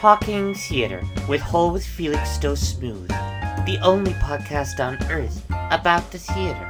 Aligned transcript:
Talking 0.00 0.54
Theatre 0.54 1.02
with 1.28 1.42
with 1.52 1.84
Felixstowe 1.84 2.54
Smooth, 2.54 3.08
the 3.66 3.78
only 3.82 4.14
podcast 4.14 4.80
on 4.80 4.96
earth 5.10 5.44
about 5.70 6.10
the 6.10 6.18
theatre. 6.18 6.66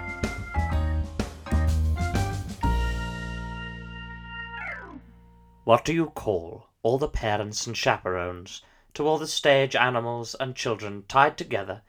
What 5.62 5.84
do 5.84 5.92
you 5.92 6.06
call 6.06 6.66
all 6.82 6.98
the 6.98 7.06
parents 7.06 7.68
and 7.68 7.76
chaperones 7.76 8.62
to 8.94 9.06
all 9.06 9.16
the 9.16 9.28
stage 9.28 9.76
animals 9.76 10.34
and 10.40 10.56
children 10.56 11.04
tied 11.06 11.38
together, 11.38 11.82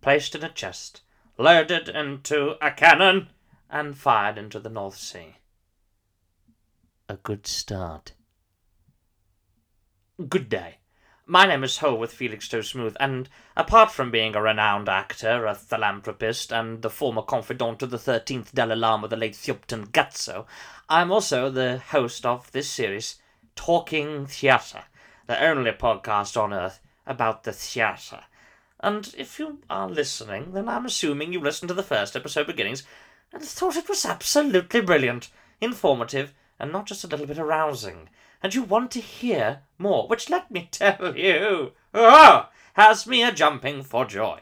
placed 0.00 0.34
in 0.34 0.42
a 0.42 0.50
chest, 0.50 1.02
loaded 1.38 1.88
into 1.88 2.56
a 2.60 2.72
cannon, 2.72 3.28
and 3.70 3.96
fired 3.96 4.36
into 4.36 4.58
the 4.58 4.68
North 4.68 4.96
Sea? 4.96 5.36
A 7.08 7.14
good 7.14 7.46
start. 7.46 8.14
Good 10.28 10.48
day. 10.48 10.79
My 11.30 11.46
name 11.46 11.62
is 11.62 11.78
Holworth 11.78 12.12
Felixstowe 12.12 12.60
Smooth, 12.60 12.96
and 12.98 13.28
apart 13.56 13.92
from 13.92 14.10
being 14.10 14.34
a 14.34 14.42
renowned 14.42 14.88
actor, 14.88 15.46
a 15.46 15.54
philanthropist, 15.54 16.52
and 16.52 16.82
the 16.82 16.90
former 16.90 17.22
confidant 17.22 17.84
of 17.84 17.90
the 17.90 17.98
13th 17.98 18.50
Dalai 18.52 18.74
Lama, 18.74 19.06
the 19.06 19.16
late 19.16 19.34
Thubten 19.34 19.92
Gyatso, 19.92 20.46
I 20.88 21.02
am 21.02 21.12
also 21.12 21.48
the 21.48 21.78
host 21.78 22.26
of 22.26 22.50
this 22.50 22.68
series, 22.68 23.20
Talking 23.54 24.26
Theatre, 24.26 24.82
the 25.28 25.40
only 25.40 25.70
podcast 25.70 26.36
on 26.36 26.52
earth 26.52 26.80
about 27.06 27.44
the 27.44 27.52
theatre. 27.52 28.24
And 28.80 29.14
if 29.16 29.38
you 29.38 29.60
are 29.70 29.88
listening, 29.88 30.50
then 30.50 30.68
I'm 30.68 30.84
assuming 30.84 31.32
you 31.32 31.38
listened 31.38 31.68
to 31.68 31.74
the 31.74 31.84
first 31.84 32.16
episode 32.16 32.48
beginnings 32.48 32.82
and 33.32 33.40
thought 33.40 33.76
it 33.76 33.88
was 33.88 34.04
absolutely 34.04 34.80
brilliant, 34.80 35.30
informative, 35.60 36.34
and 36.58 36.72
not 36.72 36.86
just 36.86 37.04
a 37.04 37.06
little 37.06 37.26
bit 37.26 37.38
arousing 37.38 38.08
and 38.42 38.54
you 38.54 38.62
want 38.62 38.90
to 38.92 39.00
hear 39.00 39.62
more, 39.78 40.08
which 40.08 40.30
let 40.30 40.50
me 40.50 40.68
tell 40.70 41.16
you, 41.16 41.72
oh, 41.94 42.48
has 42.74 43.06
me 43.06 43.22
a 43.22 43.32
jumping 43.32 43.82
for 43.82 44.04
joy. 44.04 44.40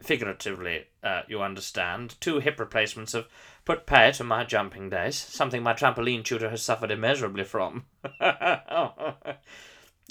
Figuratively, 0.00 0.86
uh, 1.02 1.22
you 1.26 1.42
understand, 1.42 2.14
two 2.20 2.38
hip 2.38 2.60
replacements 2.60 3.12
have 3.12 3.26
put 3.64 3.86
pay 3.86 4.12
to 4.12 4.22
my 4.22 4.44
jumping 4.44 4.88
days, 4.90 5.16
something 5.16 5.62
my 5.62 5.72
trampoline 5.72 6.24
tutor 6.24 6.50
has 6.50 6.62
suffered 6.62 6.90
immeasurably 6.90 7.44
from. 7.44 7.86
oh, 8.20 9.14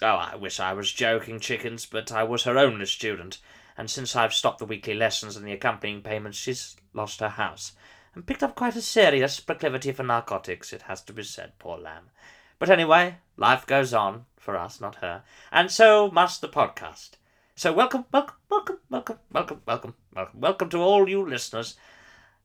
I 0.02 0.36
wish 0.36 0.60
I 0.60 0.74
was 0.74 0.92
joking, 0.92 1.40
chickens, 1.40 1.86
but 1.86 2.12
I 2.12 2.24
was 2.24 2.44
her 2.44 2.58
only 2.58 2.86
student, 2.86 3.40
and 3.78 3.90
since 3.90 4.16
I've 4.16 4.34
stopped 4.34 4.60
the 4.60 4.66
weekly 4.66 4.94
lessons 4.94 5.38
and 5.38 5.48
the 5.48 5.54
accompanying 5.54 6.02
payments, 6.02 6.38
she's 6.38 6.76
lost 6.94 7.22
her 7.22 7.30
house, 7.30 7.74
and 8.14 8.26
picked 8.26 8.44
up 8.44 8.56
quite 8.56 8.76
a 8.76 8.82
serious 8.82 9.40
proclivity 9.40 9.92
for 9.92 10.04
narcotics, 10.04 10.74
it 10.74 10.84
has 10.84 11.02
to 11.04 11.14
be 11.14 11.24
said, 11.24 11.58
poor 11.60 11.78
lamb. 11.78 12.10
But 12.58 12.70
anyway, 12.70 13.18
life 13.36 13.66
goes 13.66 13.94
on 13.94 14.26
for 14.38 14.56
us, 14.56 14.80
not 14.80 14.96
her, 14.96 15.24
and 15.52 15.70
so 15.70 16.10
must 16.10 16.40
the 16.40 16.48
podcast. 16.48 17.12
So 17.56 17.74
welcome, 17.74 18.06
welcome, 18.14 18.38
welcome, 18.50 18.78
welcome, 18.90 19.20
welcome, 19.32 19.62
welcome, 19.66 19.94
welcome, 20.14 20.40
welcome 20.40 20.70
to 20.70 20.78
all 20.78 21.10
you 21.10 21.28
listeners 21.28 21.76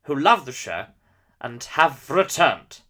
who 0.05 0.17
love 0.17 0.47
the 0.47 0.53
show 0.53 0.87
and 1.41 1.63
have 1.63 2.11
returned. 2.11 2.81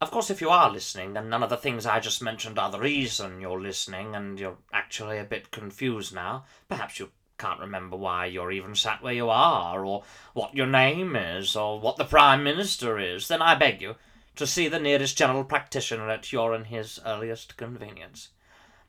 Of 0.00 0.10
course, 0.12 0.30
if 0.30 0.40
you 0.40 0.50
are 0.50 0.70
listening, 0.70 1.14
then 1.14 1.28
none 1.28 1.42
of 1.42 1.50
the 1.50 1.56
things 1.56 1.84
I 1.84 1.98
just 1.98 2.22
mentioned 2.22 2.58
are 2.58 2.70
the 2.70 2.78
reason 2.78 3.40
you're 3.40 3.60
listening, 3.60 4.14
and 4.14 4.38
you're 4.38 4.58
actually 4.72 5.18
a 5.18 5.24
bit 5.24 5.50
confused 5.50 6.14
now. 6.14 6.44
Perhaps 6.68 7.00
you 7.00 7.10
can't 7.38 7.60
remember 7.60 7.96
why 7.96 8.26
you're 8.26 8.52
even 8.52 8.76
sat 8.76 9.02
where 9.02 9.12
you 9.12 9.28
are, 9.28 9.84
or 9.84 10.04
what 10.32 10.54
your 10.54 10.66
name 10.66 11.16
is, 11.16 11.56
or 11.56 11.80
what 11.80 11.96
the 11.96 12.04
Prime 12.04 12.44
Minister 12.44 12.98
is. 12.98 13.26
Then 13.26 13.42
I 13.42 13.56
beg 13.56 13.82
you, 13.82 13.96
to 14.36 14.46
see 14.46 14.68
the 14.68 14.78
nearest 14.78 15.16
general 15.16 15.44
practitioner 15.44 16.08
at 16.08 16.32
your 16.32 16.54
and 16.54 16.66
his 16.66 17.00
earliest 17.04 17.56
convenience. 17.56 18.28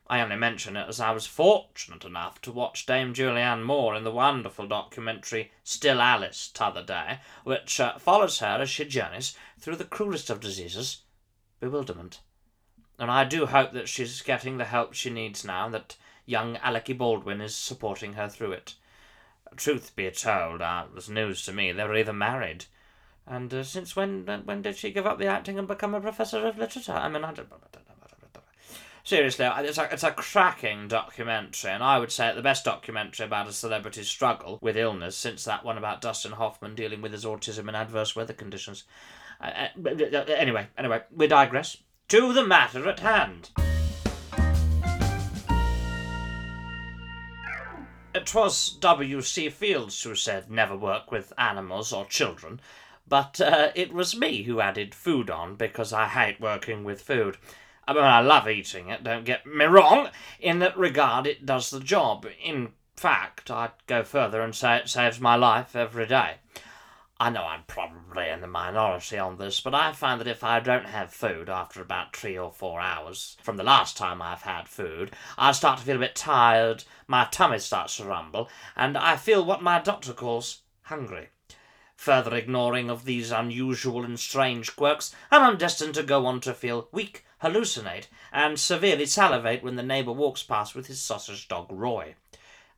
I 0.06 0.20
only 0.20 0.36
mention 0.36 0.76
it 0.76 0.86
as 0.86 1.00
I 1.00 1.12
was 1.12 1.26
fortunate 1.26 2.04
enough 2.04 2.40
to 2.42 2.52
watch 2.52 2.84
Dame 2.84 3.14
Julianne 3.14 3.62
Moore 3.62 3.94
in 3.94 4.04
the 4.04 4.10
wonderful 4.10 4.66
documentary 4.66 5.50
Still 5.62 6.00
Alice 6.00 6.48
t'other 6.52 6.82
day, 6.82 7.20
which 7.42 7.80
uh, 7.80 7.98
follows 7.98 8.38
her 8.40 8.58
as 8.60 8.68
she 8.68 8.84
journeys 8.84 9.34
through 9.58 9.76
the 9.76 9.84
cruelest 9.84 10.28
of 10.28 10.40
diseases, 10.40 11.02
bewilderment. 11.58 12.20
And 12.98 13.10
I 13.10 13.24
do 13.24 13.46
hope 13.46 13.72
that 13.72 13.88
she's 13.88 14.20
getting 14.20 14.58
the 14.58 14.66
help 14.66 14.92
she 14.92 15.08
needs 15.08 15.44
now, 15.44 15.64
and 15.64 15.74
that 15.74 15.96
young 16.26 16.58
Alec 16.58 16.96
Baldwin 16.98 17.40
is 17.40 17.56
supporting 17.56 18.12
her 18.12 18.28
through 18.28 18.52
it. 18.52 18.74
Truth 19.56 19.96
be 19.96 20.10
told, 20.10 20.60
uh, 20.60 20.84
it 20.86 20.94
was 20.94 21.08
news 21.08 21.44
to 21.46 21.52
me 21.52 21.72
they 21.72 21.84
were 21.84 21.96
either 21.96 22.12
married. 22.12 22.66
And 23.26 23.52
uh, 23.54 23.62
since 23.62 23.96
when 23.96 24.26
when 24.44 24.62
did 24.62 24.76
she 24.76 24.92
give 24.92 25.06
up 25.06 25.18
the 25.18 25.26
acting 25.26 25.58
and 25.58 25.66
become 25.66 25.94
a 25.94 26.00
professor 26.00 26.46
of 26.46 26.58
literature? 26.58 26.92
I 26.92 27.08
mean, 27.08 27.24
I 27.24 27.32
don't, 27.32 27.48
seriously, 29.02 29.46
it's 29.46 29.78
a, 29.78 29.88
it's 29.92 30.02
a 30.02 30.10
cracking 30.10 30.88
documentary, 30.88 31.70
and 31.70 31.82
I 31.82 31.98
would 31.98 32.12
say 32.12 32.28
it 32.28 32.34
the 32.34 32.42
best 32.42 32.64
documentary 32.64 33.26
about 33.26 33.48
a 33.48 33.52
celebrity's 33.52 34.08
struggle 34.08 34.58
with 34.60 34.76
illness 34.76 35.16
since 35.16 35.44
that 35.44 35.64
one 35.64 35.78
about 35.78 36.00
Dustin 36.00 36.32
Hoffman 36.32 36.74
dealing 36.74 37.00
with 37.00 37.12
his 37.12 37.24
autism 37.24 37.68
in 37.68 37.74
adverse 37.74 38.16
weather 38.16 38.32
conditions. 38.32 38.84
Uh, 39.40 39.68
uh, 39.84 39.88
uh 39.88 40.24
anyway, 40.36 40.68
anyway, 40.76 41.02
we 41.14 41.26
digress. 41.26 41.76
To 42.08 42.32
the 42.32 42.46
matter 42.46 42.86
at 42.88 43.00
hand. 43.00 43.50
It 48.14 48.32
was 48.32 48.70
W.C. 48.76 49.50
Fields 49.50 50.00
who 50.02 50.14
said 50.14 50.48
never 50.48 50.76
work 50.76 51.10
with 51.10 51.32
animals 51.36 51.92
or 51.92 52.04
children, 52.04 52.60
but 53.06 53.40
uh, 53.40 53.70
it 53.74 53.92
was 53.92 54.16
me 54.16 54.42
who 54.42 54.60
added 54.60 54.94
food 54.94 55.30
on 55.30 55.56
because 55.56 55.92
I 55.92 56.06
hate 56.06 56.40
working 56.40 56.84
with 56.84 57.02
food. 57.02 57.36
I 57.86 57.92
mean, 57.92 58.02
I 58.02 58.20
love 58.20 58.48
eating 58.48 58.88
it, 58.88 59.04
don't 59.04 59.24
get 59.24 59.46
me 59.46 59.66
wrong. 59.66 60.08
In 60.40 60.58
that 60.60 60.76
regard, 60.76 61.26
it 61.26 61.44
does 61.44 61.70
the 61.70 61.80
job. 61.80 62.26
In 62.42 62.72
fact, 62.96 63.50
I'd 63.50 63.72
go 63.86 64.02
further 64.02 64.40
and 64.40 64.54
say 64.54 64.76
it 64.76 64.88
saves 64.88 65.20
my 65.20 65.36
life 65.36 65.76
every 65.76 66.06
day. 66.06 66.36
I 67.20 67.30
know 67.30 67.44
I'm 67.44 67.62
probably 67.68 68.28
in 68.28 68.40
the 68.40 68.48
minority 68.48 69.18
on 69.18 69.36
this, 69.38 69.60
but 69.60 69.74
I 69.74 69.92
find 69.92 70.20
that 70.20 70.26
if 70.26 70.42
I 70.42 70.58
don't 70.58 70.86
have 70.86 71.12
food 71.12 71.48
after 71.48 71.80
about 71.80 72.16
three 72.16 72.36
or 72.36 72.52
four 72.52 72.80
hours 72.80 73.36
from 73.42 73.56
the 73.56 73.62
last 73.62 73.96
time 73.96 74.20
I've 74.20 74.42
had 74.42 74.68
food, 74.68 75.12
I 75.38 75.52
start 75.52 75.78
to 75.78 75.84
feel 75.84 75.96
a 75.96 76.00
bit 76.00 76.16
tired, 76.16 76.84
my 77.06 77.28
tummy 77.30 77.60
starts 77.60 77.98
to 77.98 78.04
rumble, 78.04 78.48
and 78.74 78.98
I 78.98 79.16
feel 79.16 79.44
what 79.44 79.62
my 79.62 79.80
doctor 79.80 80.12
calls 80.12 80.62
hungry. 80.82 81.28
Further 81.96 82.34
ignoring 82.34 82.90
of 82.90 83.04
these 83.04 83.30
unusual 83.30 84.04
and 84.04 84.18
strange 84.18 84.74
quirks, 84.76 85.14
and 85.30 85.42
I'm 85.42 85.56
destined 85.56 85.94
to 85.94 86.02
go 86.02 86.26
on 86.26 86.40
to 86.40 86.52
feel 86.52 86.88
weak, 86.92 87.24
hallucinate, 87.42 88.08
and 88.32 88.58
severely 88.58 89.06
salivate 89.06 89.62
when 89.62 89.76
the 89.76 89.82
neighbour 89.82 90.12
walks 90.12 90.42
past 90.42 90.74
with 90.74 90.88
his 90.88 91.00
sausage 91.00 91.48
dog 91.48 91.68
Roy. 91.70 92.14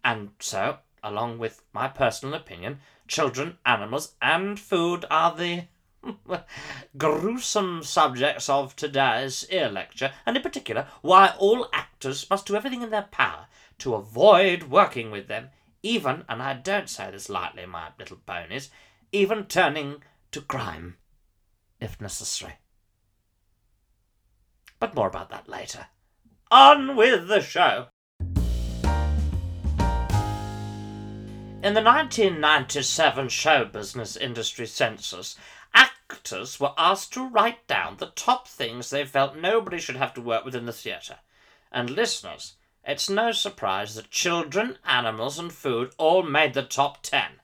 And 0.04 0.30
so, 0.38 0.78
along 1.02 1.38
with 1.38 1.62
my 1.72 1.88
personal 1.88 2.34
opinion, 2.34 2.80
children, 3.08 3.58
animals, 3.64 4.14
and 4.20 4.60
food 4.60 5.04
are 5.10 5.34
the 5.34 5.64
gruesome 6.96 7.82
subjects 7.82 8.48
of 8.48 8.76
today's 8.76 9.46
ear 9.50 9.68
lecture, 9.68 10.12
and 10.24 10.36
in 10.36 10.42
particular, 10.42 10.86
why 11.00 11.34
all 11.38 11.68
actors 11.72 12.28
must 12.30 12.46
do 12.46 12.54
everything 12.54 12.82
in 12.82 12.90
their 12.90 13.08
power 13.10 13.46
to 13.78 13.94
avoid 13.94 14.64
working 14.64 15.10
with 15.10 15.26
them, 15.26 15.50
even, 15.82 16.24
and 16.28 16.42
I 16.42 16.54
don't 16.54 16.90
say 16.90 17.10
this 17.10 17.28
lightly, 17.28 17.66
my 17.66 17.88
little 17.98 18.18
ponies, 18.26 18.70
even 19.12 19.44
turning 19.44 20.02
to 20.32 20.40
crime, 20.40 20.96
if 21.80 22.00
necessary. 22.00 22.54
But 24.78 24.94
more 24.94 25.08
about 25.08 25.30
that 25.30 25.48
later. 25.48 25.86
On 26.50 26.96
with 26.96 27.28
the 27.28 27.40
show! 27.40 27.86
In 31.62 31.74
the 31.74 31.82
1997 31.82 33.28
show 33.28 33.64
business 33.64 34.16
industry 34.16 34.66
census, 34.66 35.36
actors 35.74 36.60
were 36.60 36.74
asked 36.76 37.12
to 37.14 37.26
write 37.26 37.66
down 37.66 37.96
the 37.96 38.12
top 38.14 38.46
things 38.46 38.90
they 38.90 39.04
felt 39.04 39.36
nobody 39.36 39.78
should 39.78 39.96
have 39.96 40.14
to 40.14 40.20
work 40.20 40.44
with 40.44 40.54
in 40.54 40.66
the 40.66 40.72
theatre. 40.72 41.18
And 41.72 41.90
listeners, 41.90 42.54
it's 42.84 43.10
no 43.10 43.32
surprise 43.32 43.94
that 43.94 44.10
children, 44.10 44.78
animals, 44.84 45.38
and 45.38 45.52
food 45.52 45.92
all 45.98 46.22
made 46.22 46.54
the 46.54 46.62
top 46.62 47.02
ten 47.02 47.40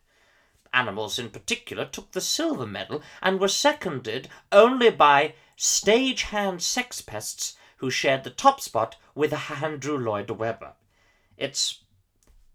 animals 0.73 1.19
in 1.19 1.31
particular, 1.31 1.85
took 1.85 2.13
the 2.13 2.21
silver 2.21 2.67
medal 2.67 3.03
and 3.21 3.41
were 3.41 3.49
seconded 3.49 4.29
only 4.51 4.91
by 4.91 5.35
stagehand 5.57 6.61
sex 6.63 7.01
pests 7.01 7.57
who 7.77 7.91
shared 7.91 8.25
the 8.25 8.31
top 8.31 8.61
spot 8.61 8.97
with 9.15 9.33
Andrew 9.63 9.99
Lloyd 9.99 10.31
Webber. 10.31 10.73
It's 11.37 11.83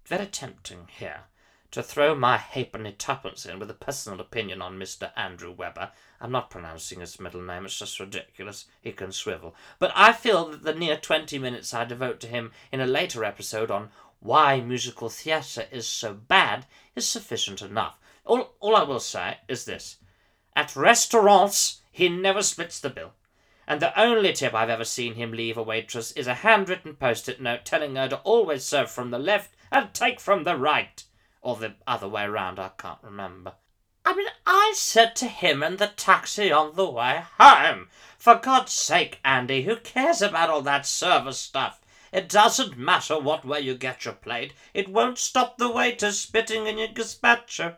very 0.05 0.27
tempting 0.27 0.87
here 0.89 1.25
to 1.71 1.83
throw 1.83 2.15
my 2.15 2.37
halfpenny 2.37 2.93
tuppence 2.93 3.45
in 3.45 3.59
with 3.59 3.69
a 3.69 3.73
personal 3.73 4.21
opinion 4.21 4.61
on 4.61 4.79
Mr. 4.79 5.11
Andrew 5.17 5.51
Webber. 5.51 5.91
I'm 6.21 6.31
not 6.31 6.49
pronouncing 6.49 7.01
his 7.01 7.19
middle 7.19 7.41
name, 7.41 7.65
it's 7.65 7.77
just 7.77 7.99
ridiculous. 7.99 8.65
He 8.81 8.93
can 8.93 9.11
swivel. 9.11 9.53
But 9.77 9.91
I 9.93 10.13
feel 10.13 10.45
that 10.45 10.63
the 10.63 10.73
near 10.73 10.95
20 10.95 11.37
minutes 11.39 11.73
I 11.73 11.83
devote 11.83 12.19
to 12.21 12.27
him 12.27 12.51
in 12.71 12.79
a 12.79 12.87
later 12.87 13.25
episode 13.25 13.69
on 13.69 13.89
why 14.19 14.61
musical 14.61 15.09
theatre 15.09 15.67
is 15.71 15.87
so 15.87 16.13
bad 16.13 16.65
is 16.95 17.07
sufficient 17.07 17.61
enough. 17.61 17.99
All, 18.27 18.55
all 18.59 18.75
I 18.75 18.83
will 18.83 18.99
say 18.99 19.37
is 19.47 19.65
this. 19.65 19.97
At 20.55 20.75
restaurants, 20.75 21.81
he 21.91 22.09
never 22.09 22.43
splits 22.43 22.79
the 22.79 22.89
bill. 22.89 23.13
And 23.65 23.81
the 23.81 23.97
only 23.99 24.33
tip 24.33 24.53
I've 24.53 24.69
ever 24.69 24.85
seen 24.85 25.15
him 25.15 25.31
leave 25.31 25.57
a 25.57 25.63
waitress 25.63 26.11
is 26.11 26.27
a 26.27 26.35
handwritten 26.35 26.95
post 26.95 27.29
it 27.29 27.41
note 27.41 27.63
telling 27.65 27.95
her 27.95 28.07
to 28.09 28.17
always 28.19 28.65
serve 28.65 28.91
from 28.91 29.11
the 29.11 29.19
left 29.19 29.55
and 29.71 29.93
take 29.93 30.19
from 30.19 30.43
the 30.43 30.57
right. 30.57 31.03
Or 31.41 31.55
the 31.55 31.75
other 31.85 32.07
way 32.07 32.27
round, 32.27 32.59
I 32.59 32.71
can't 32.77 32.99
remember. 33.01 33.53
I 34.05 34.13
mean, 34.13 34.27
I 34.45 34.73
said 34.75 35.15
to 35.17 35.27
him 35.27 35.63
in 35.63 35.77
the 35.77 35.87
taxi 35.87 36.51
on 36.51 36.75
the 36.75 36.89
way 36.89 37.23
home, 37.37 37.89
for 38.17 38.35
God's 38.35 38.71
sake, 38.71 39.19
Andy, 39.23 39.63
who 39.63 39.75
cares 39.77 40.21
about 40.21 40.49
all 40.49 40.61
that 40.61 40.85
service 40.85 41.39
stuff? 41.39 41.81
It 42.13 42.29
doesn't 42.29 42.77
matter 42.77 43.19
what 43.19 43.45
way 43.45 43.59
you 43.59 43.75
get 43.75 44.05
your 44.05 44.13
plate, 44.13 44.53
it 44.73 44.87
won't 44.87 45.17
stop 45.17 45.57
the 45.57 45.69
waiter 45.69 46.11
spitting 46.11 46.67
in 46.67 46.77
your 46.77 46.87
gazpacho. 46.87 47.77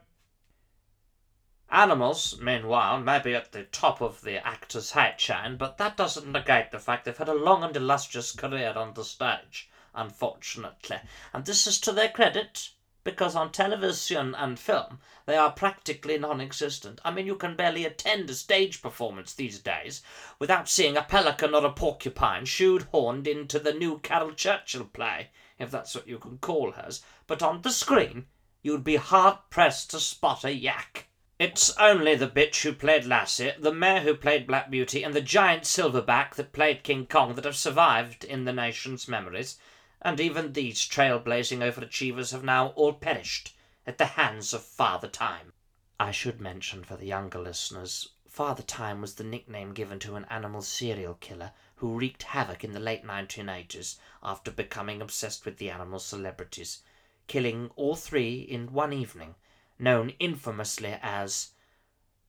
Animals, 1.71 2.39
meanwhile, 2.39 3.00
may 3.00 3.19
be 3.19 3.36
at 3.36 3.51
the 3.51 3.63
top 3.66 4.01
of 4.01 4.21
the 4.21 4.44
actor's 4.44 4.94
hate 4.94 5.19
chain, 5.19 5.56
but 5.56 5.77
that 5.77 5.95
doesn't 5.95 6.31
negate 6.31 6.71
the 6.71 6.80
fact 6.80 7.06
they've 7.06 7.16
had 7.16 7.30
a 7.30 7.33
long 7.36 7.63
and 7.63 7.77
illustrious 7.77 8.31
career 8.31 8.74
on 8.75 8.95
the 8.95 9.06
stage, 9.06 9.69
unfortunately. 9.94 10.98
And 11.31 11.45
this 11.45 11.68
is 11.68 11.80
to 11.81 11.92
their 11.92 12.10
credit, 12.10 12.71
because 13.04 13.36
on 13.36 13.51
television 13.51 14.33
and 14.33 14.60
film 14.60 15.00
they 15.27 15.38
are 15.38 15.51
practically 15.51 16.18
non 16.18 16.42
existent. 16.42 17.00
I 17.06 17.12
mean, 17.12 17.27
you 17.27 17.36
can 17.36 17.56
barely 17.56 17.86
attend 17.86 18.31
a 18.31 18.33
stage 18.33 18.81
performance 18.81 19.36
these 19.36 19.60
days 19.60 20.01
without 20.39 20.68
seeing 20.68 20.98
a 20.98 21.04
pelican 21.04 21.54
or 21.54 21.63
a 21.63 21.72
porcupine 21.72 22.45
shoe 22.45 22.80
horned 22.92 23.27
into 23.27 23.60
the 23.60 23.74
new 23.74 24.00
Caryl 24.00 24.33
Churchill 24.33 24.86
play, 24.86 25.30
if 25.60 25.69
that's 25.69 25.94
what 25.94 26.07
you 26.07 26.18
can 26.18 26.39
call 26.39 26.72
hers, 26.72 27.04
but 27.27 27.44
on 27.44 27.62
the 27.62 27.72
screen 27.72 28.25
you'd 28.63 28.83
be 28.83 28.95
hard 28.95 29.38
pressed 29.51 29.92
to 29.92 30.00
spot 30.00 30.44
a 30.44 30.51
yak. 30.51 31.09
It's 31.39 31.69
only 31.77 32.15
the 32.15 32.27
bitch 32.27 32.63
who 32.63 32.74
played 32.74 33.06
Lassie, 33.06 33.53
the 33.57 33.71
mare 33.71 34.01
who 34.01 34.13
played 34.13 34.45
Black 34.45 34.69
Beauty, 34.69 35.03
and 35.03 35.13
the 35.13 35.21
giant 35.21 35.63
silverback 35.63 36.36
that 36.36 36.51
played 36.51 36.83
King 36.83 37.07
Kong 37.07 37.36
that 37.36 37.45
have 37.45 37.56
survived 37.56 38.25
in 38.25 38.44
the 38.44 38.51
nation's 38.51 39.07
memories, 39.07 39.57
and 40.01 40.19
even 40.19 40.51
these 40.51 40.86
trailblazing 40.86 41.59
overachievers 41.59 42.33
have 42.33 42.44
now 42.44 42.74
all 42.75 42.91
perished 42.91 43.56
at 43.88 43.97
the 43.97 44.06
hands 44.19 44.53
of 44.53 44.65
Father 44.65 45.07
Time. 45.07 45.53
I 45.97 46.12
should 46.12 46.41
mention 46.41 46.83
for 46.83 46.97
the 46.97 47.06
younger 47.06 47.39
listeners, 47.39 48.09
Father 48.27 48.63
Time 48.63 49.00
was 49.00 49.15
the 49.15 49.24
nickname 49.24 49.74
given 49.74 50.00
to 50.00 50.18
an 50.18 50.25
animal 50.25 50.62
serial 50.62 51.13
killer 51.13 51.53
who 51.75 51.97
wreaked 51.97 52.24
havoc 52.24 52.65
in 52.65 52.74
the 52.74 52.81
late 52.81 53.06
1980s 53.06 53.97
after 54.21 54.51
becoming 54.51 55.01
obsessed 55.01 55.45
with 55.45 55.57
the 55.57 55.69
animal 55.69 56.00
celebrities, 56.00 56.83
killing 57.27 57.71
all 57.77 57.95
three 57.95 58.41
in 58.41 58.74
one 58.74 58.91
evening 58.91 59.36
known 59.80 60.12
infamously 60.20 60.98
as 61.02 61.52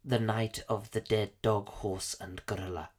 the 0.05 0.21
Night 0.21 0.63
of 0.69 0.93
the 0.93 1.01
Dead 1.01 1.33
Dog, 1.43 1.69
Horse, 1.69 2.15
and 2.21 2.45
Gorilla. 2.47 2.91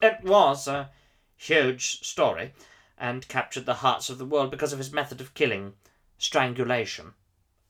It 0.00 0.24
was 0.24 0.66
a 0.66 0.90
huge 1.36 2.00
story 2.00 2.54
and 2.98 3.28
captured 3.28 3.66
the 3.66 3.74
hearts 3.74 4.08
of 4.08 4.18
the 4.18 4.24
world 4.24 4.50
because 4.50 4.72
of 4.72 4.78
his 4.78 4.92
method 4.92 5.20
of 5.20 5.34
killing 5.34 5.74
strangulation. 6.18 7.14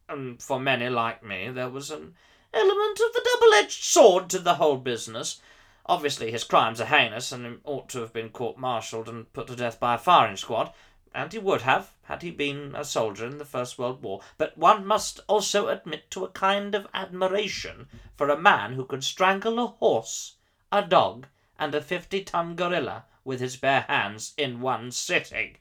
And 0.09 0.41
for 0.41 0.61
many 0.61 0.89
like 0.89 1.23
me, 1.25 1.51
there 1.51 1.69
was 1.69 1.91
an 1.91 2.15
element 2.55 3.01
of 3.01 3.13
the 3.13 3.29
double 3.35 3.55
edged 3.55 3.83
sword 3.83 4.31
to 4.31 4.39
the 4.39 4.55
whole 4.55 4.77
business. 4.77 5.41
Obviously, 5.85 6.31
his 6.31 6.45
crimes 6.45 6.81
are 6.81 6.87
heinous 6.87 7.33
and 7.33 7.61
ought 7.65 7.89
to 7.91 8.01
have 8.01 8.13
been 8.13 8.31
court 8.31 8.57
martialed 8.57 9.09
and 9.09 9.33
put 9.33 9.49
to 9.49 9.57
death 9.57 9.79
by 9.79 9.95
a 9.95 9.99
firing 9.99 10.37
squad, 10.37 10.73
and 11.17 11.33
he 11.33 11.39
would 11.39 11.63
have, 11.63 11.95
had 12.03 12.21
he 12.21 12.31
been 12.31 12.75
a 12.77 12.85
soldier 12.85 13.25
in 13.25 13.39
the 13.39 13.45
First 13.47 13.79
World 13.79 14.03
War. 14.03 14.21
But 14.37 14.59
one 14.59 14.85
must 14.85 15.19
also 15.27 15.69
admit 15.69 16.11
to 16.11 16.27
a 16.27 16.29
kind 16.29 16.75
of 16.75 16.87
admiration 16.93 17.89
for 18.17 18.29
a 18.29 18.39
man 18.39 18.75
who 18.75 18.85
could 18.85 19.03
strangle 19.03 19.59
a 19.59 19.67
horse, 19.67 20.35
a 20.71 20.83
dog, 20.83 21.27
and 21.59 21.75
a 21.75 21.81
fifty 21.81 22.23
ton 22.23 22.55
gorilla 22.55 23.07
with 23.25 23.41
his 23.41 23.57
bare 23.57 23.87
hands 23.89 24.35
in 24.37 24.61
one 24.61 24.91
sitting. 24.91 25.57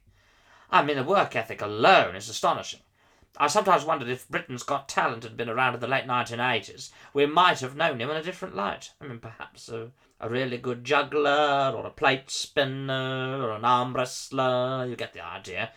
I 0.70 0.84
mean, 0.84 0.98
the 0.98 1.04
work 1.06 1.38
ethic 1.38 1.62
alone 1.62 2.18
is 2.18 2.28
astonishing. 2.28 2.82
I 3.38 3.48
sometimes 3.48 3.86
wondered 3.86 4.10
if 4.10 4.28
Britain's 4.28 4.64
Got 4.64 4.90
Talent 4.90 5.24
had 5.24 5.38
been 5.38 5.50
around 5.50 5.74
in 5.76 5.80
the 5.80 5.88
late 5.88 6.06
1980s, 6.06 6.92
we 7.14 7.26
might 7.26 7.62
have 7.62 7.78
known 7.78 8.02
him 8.02 8.10
in 8.10 8.18
a 8.18 8.24
different 8.24 8.56
light. 8.56 8.92
I 9.00 9.08
mean, 9.08 9.20
perhaps 9.20 9.70
a 9.70 9.92
a 10.20 10.30
really 10.30 10.58
good 10.58 10.84
juggler 10.84 11.74
or 11.76 11.86
a 11.86 11.92
plate 11.92 12.30
spinner 12.30 13.42
or 13.42 13.52
an 13.52 13.66
arm 13.66 13.94
wrestler. 13.94 14.86
You 14.88 14.96
get 14.96 15.14
the 15.14 15.26
idea. 15.26 15.72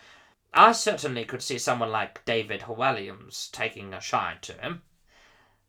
I 0.53 0.71
certainly 0.71 1.25
could 1.25 1.43
see 1.43 1.57
someone 1.57 1.91
like 1.91 2.25
David 2.25 2.61
Walliams 2.61 3.51
taking 3.51 3.93
a 3.93 4.01
shine 4.01 4.37
to 4.41 4.53
him. 4.53 4.81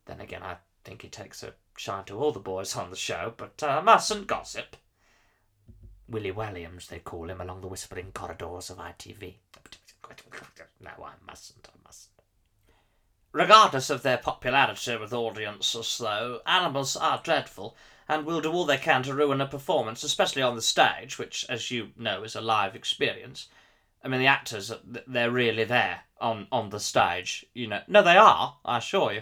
Then 0.05 0.19
again, 0.19 0.43
I 0.43 0.57
think 0.83 1.03
he 1.03 1.09
takes 1.09 1.43
a 1.43 1.53
shine 1.77 2.05
to 2.05 2.17
all 2.17 2.31
the 2.31 2.39
boys 2.39 2.75
on 2.75 2.89
the 2.89 2.95
show, 2.95 3.33
but 3.37 3.61
I 3.63 3.77
uh, 3.77 3.81
mustn't 3.81 4.27
gossip. 4.27 4.75
Willie 6.07 6.31
Walliams, 6.33 6.87
they 6.87 6.99
call 6.99 7.29
him, 7.29 7.39
along 7.39 7.61
the 7.61 7.67
whispering 7.67 8.11
corridors 8.11 8.69
of 8.69 8.77
ITV. 8.77 9.35
No, 10.81 10.89
I 11.05 11.13
mustn't, 11.25 11.69
I 11.69 11.77
mustn't. 11.85 12.11
Regardless 13.31 13.89
of 13.89 14.01
their 14.03 14.17
popularity 14.17 14.97
with 14.97 15.13
audiences, 15.13 15.97
though, 15.97 16.41
animals 16.45 16.97
are 16.97 17.21
dreadful, 17.23 17.77
and 18.11 18.25
will 18.25 18.41
do 18.41 18.51
all 18.51 18.65
they 18.65 18.77
can 18.77 19.01
to 19.03 19.13
ruin 19.13 19.39
a 19.39 19.47
performance, 19.47 20.03
especially 20.03 20.41
on 20.41 20.57
the 20.57 20.61
stage, 20.61 21.17
which, 21.17 21.45
as 21.47 21.71
you 21.71 21.91
know, 21.97 22.23
is 22.23 22.35
a 22.35 22.41
live 22.41 22.75
experience. 22.75 23.47
I 24.03 24.09
mean, 24.09 24.19
the 24.19 24.27
actors, 24.27 24.69
they're 25.07 25.31
really 25.31 25.63
there 25.63 26.01
on, 26.19 26.45
on 26.51 26.71
the 26.71 26.79
stage, 26.81 27.45
you 27.53 27.67
know. 27.67 27.79
No, 27.87 28.03
they 28.03 28.17
are, 28.17 28.57
I 28.65 28.79
assure 28.79 29.13
you. 29.13 29.21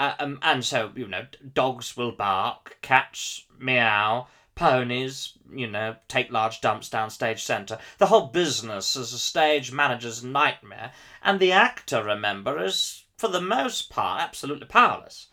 Uh, 0.00 0.14
um, 0.18 0.40
and 0.42 0.64
so, 0.64 0.90
you 0.96 1.06
know, 1.06 1.26
dogs 1.52 1.96
will 1.96 2.10
bark, 2.10 2.76
cats 2.82 3.44
meow, 3.56 4.26
ponies, 4.56 5.38
you 5.54 5.68
know, 5.68 5.94
take 6.08 6.32
large 6.32 6.60
dumps 6.60 6.88
down 6.88 7.10
stage 7.10 7.40
centre. 7.40 7.78
The 7.98 8.06
whole 8.06 8.26
business 8.26 8.96
is 8.96 9.12
a 9.12 9.18
stage 9.20 9.70
manager's 9.70 10.24
nightmare, 10.24 10.90
and 11.22 11.38
the 11.38 11.52
actor, 11.52 12.02
remember, 12.02 12.64
is, 12.64 13.04
for 13.16 13.28
the 13.28 13.40
most 13.40 13.90
part, 13.90 14.20
absolutely 14.20 14.66
powerless. 14.66 15.28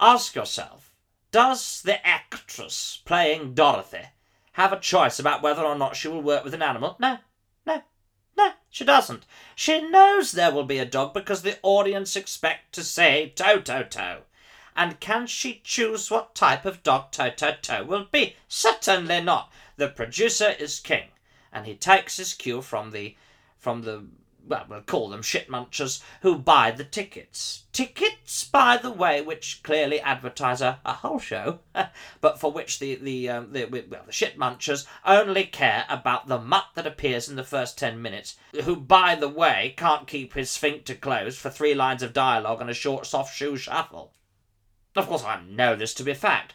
Ask 0.00 0.34
yourself, 0.34 0.90
does 1.34 1.82
the 1.82 2.06
actress 2.06 3.02
playing 3.04 3.54
Dorothy 3.54 4.06
have 4.52 4.72
a 4.72 4.78
choice 4.78 5.18
about 5.18 5.42
whether 5.42 5.64
or 5.64 5.74
not 5.74 5.96
she 5.96 6.06
will 6.06 6.22
work 6.22 6.44
with 6.44 6.54
an 6.54 6.62
animal? 6.62 6.94
No, 7.00 7.18
no, 7.66 7.82
no, 8.36 8.52
she 8.70 8.84
doesn't. 8.84 9.26
She 9.56 9.80
knows 9.80 10.30
there 10.30 10.52
will 10.52 10.62
be 10.62 10.78
a 10.78 10.84
dog 10.84 11.12
because 11.12 11.42
the 11.42 11.58
audience 11.60 12.14
expect 12.14 12.72
to 12.76 12.84
say 12.84 13.32
toe 13.34 13.58
toe 13.58 13.82
toe. 13.82 14.20
And 14.76 15.00
can 15.00 15.26
she 15.26 15.60
choose 15.64 16.08
what 16.08 16.36
type 16.36 16.64
of 16.64 16.84
dog 16.84 17.10
toe 17.10 17.30
toe 17.30 17.56
toe 17.60 17.82
will 17.82 18.06
be? 18.12 18.36
Certainly 18.46 19.22
not. 19.22 19.50
The 19.76 19.88
producer 19.88 20.50
is 20.50 20.78
king, 20.78 21.08
and 21.52 21.66
he 21.66 21.74
takes 21.74 22.18
his 22.18 22.32
cue 22.32 22.62
from 22.62 22.92
the 22.92 23.16
from 23.58 23.82
the 23.82 24.06
well, 24.46 24.66
we'll 24.68 24.82
call 24.82 25.08
them 25.08 25.22
shit 25.22 25.48
munchers, 25.48 26.02
who 26.22 26.36
buy 26.38 26.70
the 26.70 26.84
tickets. 26.84 27.64
Tickets, 27.72 28.44
by 28.44 28.76
the 28.76 28.90
way, 28.90 29.20
which 29.20 29.62
clearly 29.62 30.00
advertise 30.00 30.60
a, 30.60 30.80
a 30.84 30.92
whole 30.92 31.18
show, 31.18 31.60
but 32.20 32.38
for 32.38 32.52
which 32.52 32.78
the 32.78 32.96
the, 32.96 33.28
um, 33.28 33.52
the 33.52 33.64
well 33.64 34.02
the 34.06 34.12
shit 34.12 34.38
munchers 34.38 34.86
only 35.04 35.44
care 35.44 35.84
about 35.88 36.28
the 36.28 36.38
mutt 36.38 36.66
that 36.74 36.86
appears 36.86 37.28
in 37.28 37.36
the 37.36 37.44
first 37.44 37.78
ten 37.78 38.00
minutes, 38.02 38.36
who, 38.64 38.76
by 38.76 39.14
the 39.14 39.28
way, 39.28 39.74
can't 39.76 40.06
keep 40.06 40.34
his 40.34 40.50
sphincter 40.50 40.94
closed 40.94 41.38
for 41.38 41.50
three 41.50 41.74
lines 41.74 42.02
of 42.02 42.12
dialogue 42.12 42.60
and 42.60 42.70
a 42.70 42.74
short 42.74 43.06
soft 43.06 43.34
shoe 43.34 43.56
shuffle. 43.56 44.12
Of 44.96 45.08
course, 45.08 45.24
I 45.24 45.42
know 45.42 45.74
this 45.74 45.94
to 45.94 46.04
be 46.04 46.12
a 46.12 46.16
fact 46.16 46.54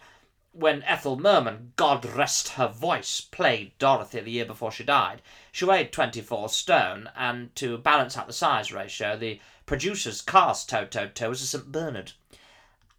when 0.51 0.83
Ethel 0.83 1.17
Merman, 1.17 1.73
God 1.75 2.05
rest 2.05 2.49
her 2.49 2.67
voice, 2.67 3.21
played 3.21 3.77
Dorothy 3.77 4.19
the 4.19 4.31
year 4.31 4.45
before 4.45 4.71
she 4.71 4.83
died, 4.83 5.21
she 5.51 5.65
weighed 5.65 5.91
24 5.91 6.49
stone, 6.49 7.09
and 7.15 7.55
to 7.55 7.77
balance 7.77 8.17
out 8.17 8.27
the 8.27 8.33
size 8.33 8.71
ratio, 8.71 9.15
the 9.15 9.39
producers 9.65 10.21
cast 10.21 10.69
Toto 10.69 11.07
Toe 11.07 11.31
as 11.31 11.41
a 11.41 11.45
St. 11.45 11.71
Bernard. 11.71 12.13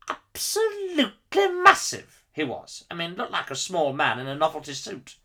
Absolutely 0.09 1.13
massive, 1.35 2.23
he 2.33 2.45
was. 2.45 2.85
I 2.91 2.95
mean, 2.95 3.15
looked 3.15 3.33
like 3.33 3.51
a 3.51 3.57
small 3.57 3.93
man 3.93 4.19
in 4.19 4.27
a 4.27 4.35
novelty 4.35 4.75
suit. 4.75 5.17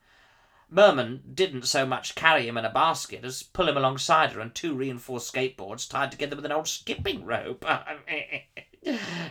Merman 0.69 1.21
didn't 1.33 1.67
so 1.67 1.85
much 1.85 2.15
carry 2.15 2.47
him 2.47 2.57
in 2.57 2.65
a 2.65 2.71
basket 2.71 3.23
as 3.23 3.43
pull 3.43 3.69
him 3.69 3.77
alongside 3.77 4.31
her 4.31 4.41
on 4.41 4.51
two 4.51 4.73
reinforced 4.73 5.31
skateboards 5.31 5.87
tied 5.87 6.11
together 6.11 6.35
with 6.35 6.45
an 6.45 6.51
old 6.51 6.67
skipping 6.67 7.23
rope. 7.23 7.63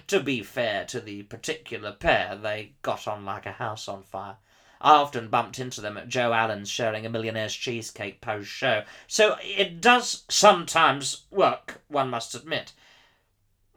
to 0.09 0.21
be 0.21 0.43
fair 0.43 0.85
to 0.87 1.01
the 1.01 1.23
particular 1.25 1.93
pair, 1.93 2.37
they 2.37 2.75
got 2.83 3.09
on 3.09 3.25
like 3.25 3.47
a 3.47 3.53
house 3.53 3.89
on 3.89 4.03
fire. 4.03 4.37
I 4.81 4.97
often 4.97 5.29
bumped 5.29 5.59
into 5.59 5.81
them 5.81 5.97
at 5.97 6.09
Joe 6.09 6.33
Allen's 6.33 6.69
sharing 6.69 7.07
a 7.07 7.09
millionaire's 7.09 7.55
cheesecake 7.55 8.21
post 8.21 8.51
show, 8.51 8.85
so 9.07 9.37
it 9.43 9.81
does 9.81 10.25
sometimes 10.29 11.25
work, 11.31 11.83
one 11.89 12.11
must 12.11 12.35
admit. 12.35 12.73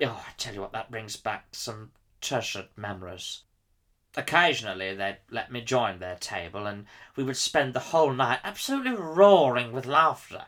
Oh, 0.01 0.23
I 0.27 0.31
tell 0.37 0.53
you 0.53 0.61
what, 0.61 0.73
that 0.73 0.91
brings 0.91 1.15
back 1.15 1.47
some 1.53 1.91
treasured 2.19 2.67
memories. 2.75 3.43
Occasionally 4.15 4.95
they'd 4.95 5.19
let 5.29 5.51
me 5.51 5.61
join 5.61 5.99
their 5.99 6.17
table, 6.17 6.67
and 6.67 6.87
we 7.15 7.23
would 7.23 7.37
spend 7.37 7.73
the 7.73 7.79
whole 7.79 8.11
night 8.11 8.39
absolutely 8.43 8.91
roaring 8.91 9.71
with 9.71 9.85
laughter. 9.85 10.45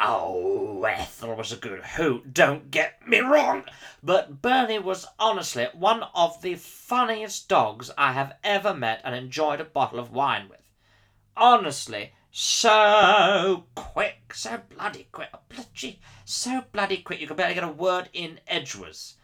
Oh, 0.00 0.82
Ethel 0.82 1.34
was 1.36 1.52
a 1.52 1.56
good 1.56 1.80
hoot, 1.80 2.34
don't 2.34 2.70
get 2.70 3.06
me 3.06 3.20
wrong, 3.20 3.64
but 4.02 4.42
Bernie 4.42 4.78
was 4.78 5.06
honestly 5.18 5.68
one 5.72 6.02
of 6.14 6.42
the 6.42 6.56
funniest 6.56 7.48
dogs 7.48 7.90
I 7.96 8.12
have 8.12 8.36
ever 8.42 8.74
met 8.74 9.00
and 9.04 9.14
enjoyed 9.14 9.60
a 9.60 9.64
bottle 9.64 9.98
of 9.98 10.10
wine 10.10 10.48
with. 10.48 10.60
Honestly, 11.36 12.12
so 12.30 13.66
quick, 13.76 14.34
so 14.34 14.60
bloody 14.68 15.06
quick, 15.12 15.30
bloody, 15.48 16.00
so 16.24 16.64
bloody 16.72 16.96
quick 16.98 17.20
you 17.20 17.28
could 17.28 17.36
barely 17.36 17.54
get 17.54 17.62
a 17.62 17.68
word 17.68 18.10
in 18.12 18.40
edgeways. 18.48 19.14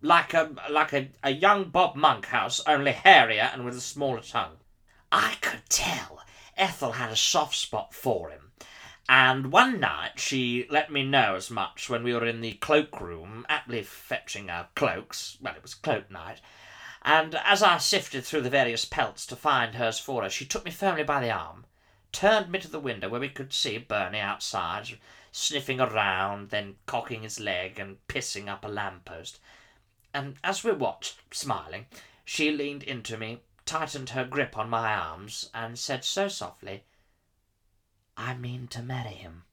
Like 0.00 0.34
a 0.34 0.54
like 0.70 0.92
a, 0.92 1.08
a 1.22 1.30
young 1.30 1.70
Bob 1.70 1.96
Monkhouse, 1.96 2.60
only 2.66 2.92
hairier 2.92 3.50
and 3.52 3.64
with 3.64 3.76
a 3.76 3.80
smaller 3.80 4.20
tongue. 4.20 4.58
I 5.10 5.34
could 5.40 5.62
tell 5.68 6.22
Ethel 6.56 6.92
had 6.92 7.10
a 7.10 7.16
soft 7.16 7.56
spot 7.56 7.92
for 7.92 8.30
him. 8.30 8.43
And 9.08 9.52
one 9.52 9.80
night 9.80 10.18
she 10.18 10.66
let 10.70 10.90
me 10.90 11.04
know 11.04 11.34
as 11.34 11.50
much 11.50 11.90
when 11.90 12.02
we 12.02 12.14
were 12.14 12.24
in 12.24 12.40
the 12.40 12.54
cloakroom, 12.54 13.44
aptly 13.48 13.82
fetching 13.82 14.48
our 14.48 14.68
cloaks. 14.74 15.36
Well, 15.42 15.54
it 15.54 15.62
was 15.62 15.74
cloak 15.74 16.10
night. 16.10 16.40
And 17.02 17.34
as 17.34 17.62
I 17.62 17.76
sifted 17.76 18.24
through 18.24 18.40
the 18.40 18.50
various 18.50 18.86
pelts 18.86 19.26
to 19.26 19.36
find 19.36 19.74
hers 19.74 19.98
for 19.98 20.22
her, 20.22 20.30
she 20.30 20.46
took 20.46 20.64
me 20.64 20.70
firmly 20.70 21.04
by 21.04 21.20
the 21.20 21.30
arm, 21.30 21.66
turned 22.12 22.50
me 22.50 22.58
to 22.60 22.70
the 22.70 22.80
window 22.80 23.10
where 23.10 23.20
we 23.20 23.28
could 23.28 23.52
see 23.52 23.76
Bernie 23.76 24.20
outside, 24.20 24.98
sniffing 25.30 25.80
around, 25.80 26.48
then 26.48 26.76
cocking 26.86 27.22
his 27.22 27.38
leg 27.38 27.78
and 27.78 27.98
pissing 28.08 28.48
up 28.48 28.64
a 28.64 28.68
lamppost. 28.68 29.38
And 30.14 30.36
as 30.42 30.64
we 30.64 30.72
watched, 30.72 31.18
smiling, 31.30 31.86
she 32.24 32.50
leaned 32.50 32.84
into 32.84 33.18
me, 33.18 33.40
tightened 33.66 34.10
her 34.10 34.24
grip 34.24 34.56
on 34.56 34.70
my 34.70 34.94
arms, 34.94 35.50
and 35.52 35.78
said 35.78 36.04
so 36.04 36.28
softly, 36.28 36.84
I 38.16 38.34
mean 38.34 38.68
to 38.68 38.82
marry 38.82 39.14
him. 39.14 39.44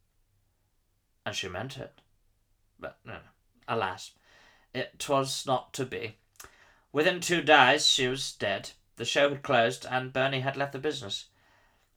And 1.26 1.36
she 1.36 1.48
meant 1.48 1.78
it. 1.78 2.02
But, 2.80 2.98
no, 3.06 3.18
alas, 3.68 4.12
it 4.74 5.06
was 5.08 5.46
not 5.46 5.74
to 5.74 5.86
be. 5.86 6.18
Within 6.92 7.20
two 7.20 7.42
days 7.42 7.88
she 7.88 8.08
was 8.08 8.34
dead. 8.34 8.72
The 8.98 9.06
show 9.06 9.30
had 9.30 9.44
closed, 9.44 9.86
and 9.90 10.14
Bernie 10.14 10.42
had 10.42 10.58
left 10.58 10.74
the 10.74 10.80
business. 10.80 11.26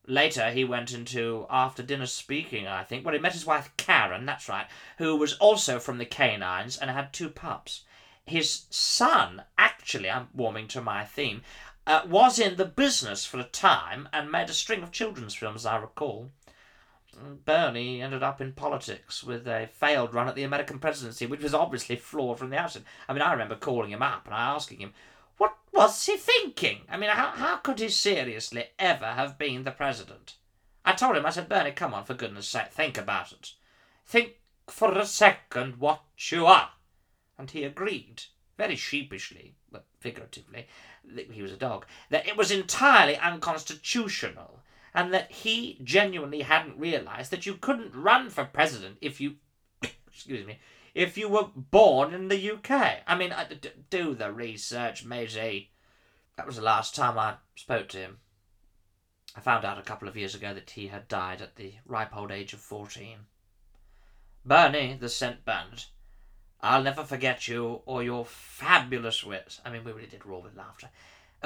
Later, 0.06 0.50
he 0.50 0.64
went 0.64 0.92
into 0.92 1.46
after 1.48 1.82
dinner 1.82 2.06
speaking, 2.06 2.66
I 2.66 2.84
think, 2.84 3.04
where 3.04 3.14
he 3.14 3.20
met 3.20 3.32
his 3.32 3.46
wife 3.46 3.70
Karen, 3.76 4.26
that's 4.26 4.48
right, 4.48 4.66
who 4.98 5.16
was 5.16 5.34
also 5.34 5.78
from 5.78 5.98
the 5.98 6.04
canines 6.04 6.76
and 6.76 6.90
had 6.90 7.12
two 7.12 7.30
pups. 7.30 7.84
His 8.26 8.66
son, 8.70 9.44
actually, 9.58 10.10
I'm 10.10 10.28
warming 10.34 10.68
to 10.68 10.82
my 10.82 11.04
theme, 11.04 11.42
uh, 11.86 12.02
was 12.06 12.38
in 12.38 12.56
the 12.56 12.64
business 12.64 13.24
for 13.24 13.38
a 13.38 13.44
time 13.44 14.08
and 14.12 14.30
made 14.30 14.50
a 14.50 14.54
string 14.54 14.82
of 14.82 14.92
children's 14.92 15.34
films, 15.34 15.66
I 15.66 15.76
recall. 15.76 16.30
Bernie 17.44 18.02
ended 18.02 18.22
up 18.22 18.40
in 18.40 18.52
politics 18.52 19.22
with 19.22 19.46
a 19.46 19.68
failed 19.72 20.14
run 20.14 20.28
at 20.28 20.34
the 20.34 20.42
American 20.42 20.78
presidency, 20.78 21.26
which 21.26 21.42
was 21.42 21.54
obviously 21.54 21.96
flawed 21.96 22.38
from 22.38 22.50
the 22.50 22.58
outset. 22.58 22.82
I 23.08 23.12
mean, 23.12 23.22
I 23.22 23.32
remember 23.32 23.56
calling 23.56 23.90
him 23.90 24.02
up 24.02 24.26
and 24.26 24.34
I 24.34 24.54
asking 24.54 24.78
him, 24.78 24.94
what 25.38 25.56
was 25.72 26.06
he 26.06 26.16
thinking? 26.16 26.82
I 26.88 26.96
mean, 26.96 27.10
how, 27.10 27.28
how 27.30 27.56
could 27.56 27.80
he 27.80 27.88
seriously 27.88 28.66
ever 28.78 29.06
have 29.06 29.38
been 29.38 29.64
the 29.64 29.70
president? 29.70 30.36
I 30.84 30.92
told 30.92 31.16
him, 31.16 31.26
I 31.26 31.30
said, 31.30 31.48
Bernie, 31.48 31.72
come 31.72 31.94
on, 31.94 32.04
for 32.04 32.14
goodness 32.14 32.48
sake, 32.48 32.72
think 32.72 32.98
about 32.98 33.32
it. 33.32 33.52
Think 34.06 34.34
for 34.68 34.96
a 34.96 35.06
second 35.06 35.76
what 35.76 36.02
you 36.18 36.46
are. 36.46 36.70
And 37.38 37.50
he 37.50 37.64
agreed, 37.64 38.24
very 38.56 38.76
sheepishly, 38.76 39.54
but 39.72 39.86
figuratively, 39.98 40.68
he 41.32 41.42
was 41.42 41.52
a 41.52 41.56
dog, 41.56 41.86
that 42.10 42.26
it 42.28 42.36
was 42.36 42.50
entirely 42.50 43.16
unconstitutional 43.16 44.60
and 44.94 45.12
that 45.12 45.30
he 45.30 45.78
genuinely 45.82 46.42
hadn't 46.42 46.78
realized 46.78 47.30
that 47.30 47.46
you 47.46 47.54
couldn't 47.54 47.94
run 47.94 48.30
for 48.30 48.44
president 48.44 48.96
if 49.00 49.20
you 49.20 49.36
excuse 50.06 50.46
me 50.46 50.58
if 50.94 51.18
you 51.18 51.28
were 51.28 51.48
born 51.56 52.14
in 52.14 52.28
the 52.28 52.52
UK. 52.52 53.02
I 53.06 53.16
mean, 53.16 53.34
do 53.90 54.14
the 54.14 54.32
research, 54.32 55.04
matey. 55.04 55.38
Eh? 55.38 55.60
That 56.36 56.46
was 56.46 56.56
the 56.56 56.62
last 56.62 56.94
time 56.94 57.18
I 57.18 57.34
spoke 57.56 57.88
to 57.88 57.98
him. 57.98 58.18
I 59.36 59.40
found 59.40 59.64
out 59.64 59.78
a 59.78 59.82
couple 59.82 60.08
of 60.08 60.16
years 60.16 60.34
ago 60.34 60.54
that 60.54 60.70
he 60.70 60.86
had 60.86 61.08
died 61.08 61.42
at 61.42 61.56
the 61.56 61.74
ripe 61.86 62.16
old 62.16 62.30
age 62.30 62.52
of 62.52 62.60
fourteen. 62.60 63.26
Bernie, 64.44 64.96
the 65.00 65.08
scent 65.08 65.44
band, 65.44 65.86
I'll 66.60 66.82
never 66.82 67.02
forget 67.02 67.48
you 67.48 67.82
or 67.86 68.02
your 68.02 68.24
fabulous 68.24 69.24
wit. 69.24 69.60
I 69.64 69.70
mean, 69.70 69.84
we 69.84 69.92
really 69.92 70.06
did 70.06 70.24
roar 70.24 70.42
with 70.42 70.56
laughter. 70.56 70.90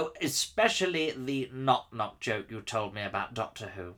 Oh, 0.00 0.12
especially 0.20 1.10
the 1.10 1.50
knock 1.52 1.92
knock 1.92 2.20
joke 2.20 2.52
you 2.52 2.60
told 2.60 2.94
me 2.94 3.02
about 3.02 3.34
Doctor 3.34 3.70
Who. 3.70 3.96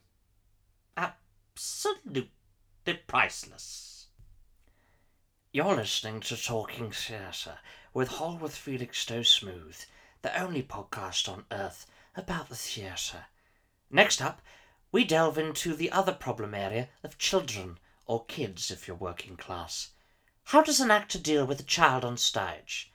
Absolutely 0.96 2.30
priceless. 3.06 4.06
You're 5.52 5.76
listening 5.76 6.20
to 6.20 6.42
Talking 6.42 6.90
Theatre 6.90 7.58
with 7.92 8.08
Holworth 8.08 8.56
Felixstowe 8.56 9.22
Smooth, 9.22 9.76
the 10.22 10.42
only 10.42 10.62
podcast 10.62 11.28
on 11.30 11.44
earth 11.52 11.84
about 12.16 12.48
the 12.48 12.56
theatre. 12.56 13.26
Next 13.90 14.22
up, 14.22 14.40
we 14.90 15.04
delve 15.04 15.36
into 15.36 15.74
the 15.74 15.92
other 15.92 16.14
problem 16.14 16.54
area 16.54 16.88
of 17.04 17.18
children, 17.18 17.78
or 18.06 18.24
kids 18.24 18.70
if 18.70 18.88
you're 18.88 18.96
working 18.96 19.36
class. 19.36 19.90
How 20.44 20.62
does 20.62 20.80
an 20.80 20.90
actor 20.90 21.18
deal 21.18 21.44
with 21.44 21.60
a 21.60 21.64
child 21.64 22.06
on 22.06 22.16
stage? 22.16 22.89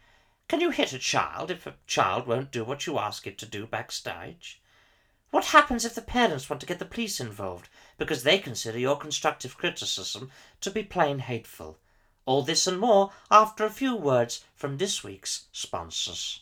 Can 0.48 0.62
you 0.62 0.70
hit 0.70 0.94
a 0.94 1.00
child 1.00 1.50
if 1.50 1.66
a 1.66 1.74
child 1.88 2.28
won't 2.28 2.52
do 2.52 2.64
what 2.64 2.86
you 2.86 3.00
ask 3.00 3.26
it 3.26 3.40
to 3.40 3.48
do 3.48 3.66
backstage? 3.66 4.62
What 5.32 5.46
happens 5.46 5.86
if 5.86 5.96
the 5.96 6.02
parents 6.02 6.48
want 6.48 6.60
to 6.60 6.68
get 6.68 6.78
the 6.78 6.86
police 6.86 7.20
involved 7.20 7.68
because 7.98 8.22
they 8.22 8.38
consider 8.38 8.78
your 8.78 8.96
constructive 8.96 9.58
criticism 9.58 10.30
to 10.62 10.70
be 10.70 10.84
plain 10.84 11.18
hateful? 11.18 11.80
All 12.28 12.44
this 12.44 12.68
and 12.68 12.80
more 12.80 13.12
after 13.32 13.66
a 13.66 13.72
few 13.72 13.96
words 13.96 14.46
from 14.54 14.78
this 14.78 15.04
week's 15.04 15.46
sponsors. 15.52 16.42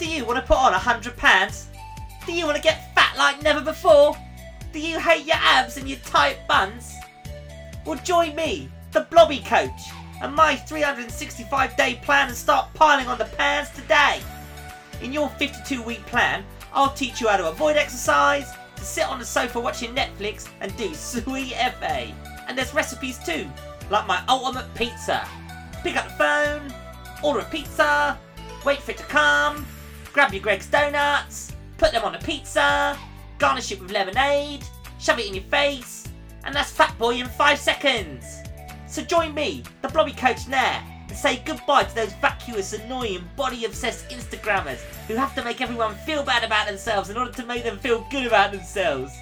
Do 0.00 0.06
you 0.08 0.24
want 0.24 0.40
to 0.40 0.44
put 0.44 0.58
on 0.58 0.74
a 0.74 0.78
hundred 0.78 1.16
pounds? 1.16 1.68
Do 2.26 2.32
you 2.32 2.46
want 2.46 2.56
to 2.56 2.62
get 2.62 2.92
fat 2.96 3.16
like 3.16 3.42
never 3.44 3.60
before? 3.60 4.16
Do 4.72 4.80
you 4.80 4.98
hate 4.98 5.24
your 5.24 5.38
abs 5.38 5.76
and 5.76 5.88
your 5.88 6.00
tight 6.00 6.38
buns? 6.48 6.97
Well, 7.84 7.98
join 8.04 8.34
me, 8.34 8.68
the 8.92 9.06
Blobby 9.10 9.38
Coach, 9.40 9.90
and 10.22 10.34
my 10.34 10.56
365 10.56 11.76
day 11.76 11.98
plan 12.02 12.28
and 12.28 12.36
start 12.36 12.72
piling 12.74 13.06
on 13.06 13.18
the 13.18 13.24
pants 13.24 13.70
today. 13.70 14.20
In 15.00 15.12
your 15.12 15.28
52 15.30 15.82
week 15.82 16.04
plan, 16.06 16.44
I'll 16.72 16.92
teach 16.92 17.20
you 17.20 17.28
how 17.28 17.36
to 17.36 17.48
avoid 17.48 17.76
exercise, 17.76 18.52
to 18.76 18.84
sit 18.84 19.08
on 19.08 19.18
the 19.18 19.24
sofa 19.24 19.58
watching 19.58 19.94
Netflix, 19.94 20.48
and 20.60 20.76
do 20.76 20.94
sweet 20.94 21.54
FA. 21.54 22.12
And 22.46 22.58
there's 22.58 22.74
recipes 22.74 23.18
too, 23.18 23.48
like 23.90 24.06
my 24.06 24.22
ultimate 24.28 24.72
pizza. 24.74 25.26
Pick 25.82 25.96
up 25.96 26.08
the 26.08 26.14
phone, 26.14 26.74
order 27.22 27.40
a 27.40 27.44
pizza, 27.44 28.18
wait 28.64 28.80
for 28.80 28.90
it 28.90 28.98
to 28.98 29.04
come, 29.04 29.66
grab 30.12 30.32
your 30.32 30.42
Greggs 30.42 30.66
donuts, 30.66 31.54
put 31.78 31.92
them 31.92 32.04
on 32.04 32.14
a 32.14 32.18
pizza, 32.18 32.98
garnish 33.38 33.72
it 33.72 33.80
with 33.80 33.92
lemonade, 33.92 34.64
shove 34.98 35.18
it 35.18 35.26
in 35.26 35.34
your 35.34 35.44
face, 35.44 35.97
and 36.48 36.56
that's 36.56 36.70
Fat 36.70 36.96
Boy 36.98 37.16
in 37.16 37.26
5 37.26 37.58
seconds. 37.58 38.38
So 38.86 39.02
join 39.02 39.34
me, 39.34 39.64
the 39.82 39.88
Blobby 39.88 40.12
Coach 40.12 40.48
now, 40.48 40.82
and 41.06 41.14
say 41.14 41.42
goodbye 41.44 41.84
to 41.84 41.94
those 41.94 42.14
vacuous, 42.14 42.72
annoying, 42.72 43.28
body 43.36 43.66
obsessed 43.66 44.08
Instagrammers 44.08 44.78
who 45.08 45.14
have 45.14 45.34
to 45.34 45.44
make 45.44 45.60
everyone 45.60 45.94
feel 46.06 46.22
bad 46.22 46.44
about 46.44 46.66
themselves 46.66 47.10
in 47.10 47.18
order 47.18 47.32
to 47.32 47.44
make 47.44 47.64
them 47.64 47.76
feel 47.76 48.06
good 48.10 48.26
about 48.26 48.52
themselves. 48.52 49.12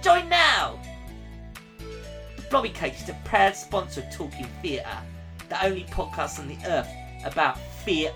Join 0.00 0.28
now! 0.28 0.78
The 2.36 2.42
Blobby 2.50 2.68
Coach 2.68 3.02
is 3.02 3.08
a 3.08 3.16
proud 3.24 3.56
sponsor 3.56 4.02
of 4.02 4.12
Talking 4.12 4.46
Theatre, 4.62 4.86
the 5.48 5.66
only 5.66 5.86
podcast 5.86 6.38
on 6.38 6.46
the 6.46 6.58
earth 6.68 6.88
about 7.24 7.58
theatre. 7.84 8.14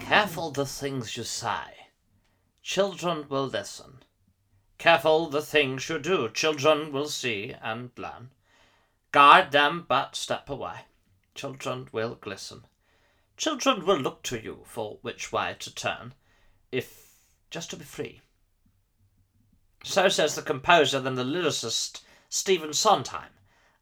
Careful 0.00 0.50
the 0.50 0.66
things 0.66 1.16
you 1.16 1.24
say. 1.24 1.83
Children 2.64 3.28
will 3.28 3.46
listen. 3.46 4.02
Careful 4.78 5.28
the 5.28 5.42
things 5.42 5.86
you 5.90 5.98
do, 5.98 6.30
children 6.30 6.92
will 6.92 7.10
see 7.10 7.54
and 7.60 7.90
learn. 7.98 8.30
Guide 9.12 9.52
them 9.52 9.84
but 9.86 10.16
step 10.16 10.48
away. 10.48 10.86
Children 11.34 11.90
will 11.92 12.14
glisten. 12.14 12.64
Children 13.36 13.84
will 13.84 13.98
look 13.98 14.22
to 14.22 14.42
you 14.42 14.64
for 14.64 14.96
which 15.02 15.30
way 15.30 15.54
to 15.58 15.74
turn, 15.74 16.14
if 16.72 17.12
just 17.50 17.68
to 17.68 17.76
be 17.76 17.84
free. 17.84 18.22
So 19.84 20.08
says 20.08 20.34
the 20.34 20.40
composer 20.40 21.06
and 21.06 21.18
the 21.18 21.22
lyricist 21.22 22.00
Stephen 22.30 22.72
Sondheim, 22.72 23.34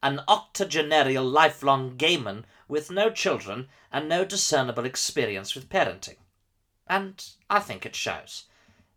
an 0.02 0.22
octogenarial 0.26 1.24
lifelong 1.24 1.96
gayman 1.96 2.44
with 2.66 2.90
no 2.90 3.10
children 3.10 3.68
and 3.92 4.08
no 4.08 4.24
discernible 4.24 4.84
experience 4.84 5.54
with 5.54 5.70
parenting. 5.70 6.16
And 6.88 7.24
I 7.48 7.60
think 7.60 7.86
it 7.86 7.94
shows. 7.94 8.46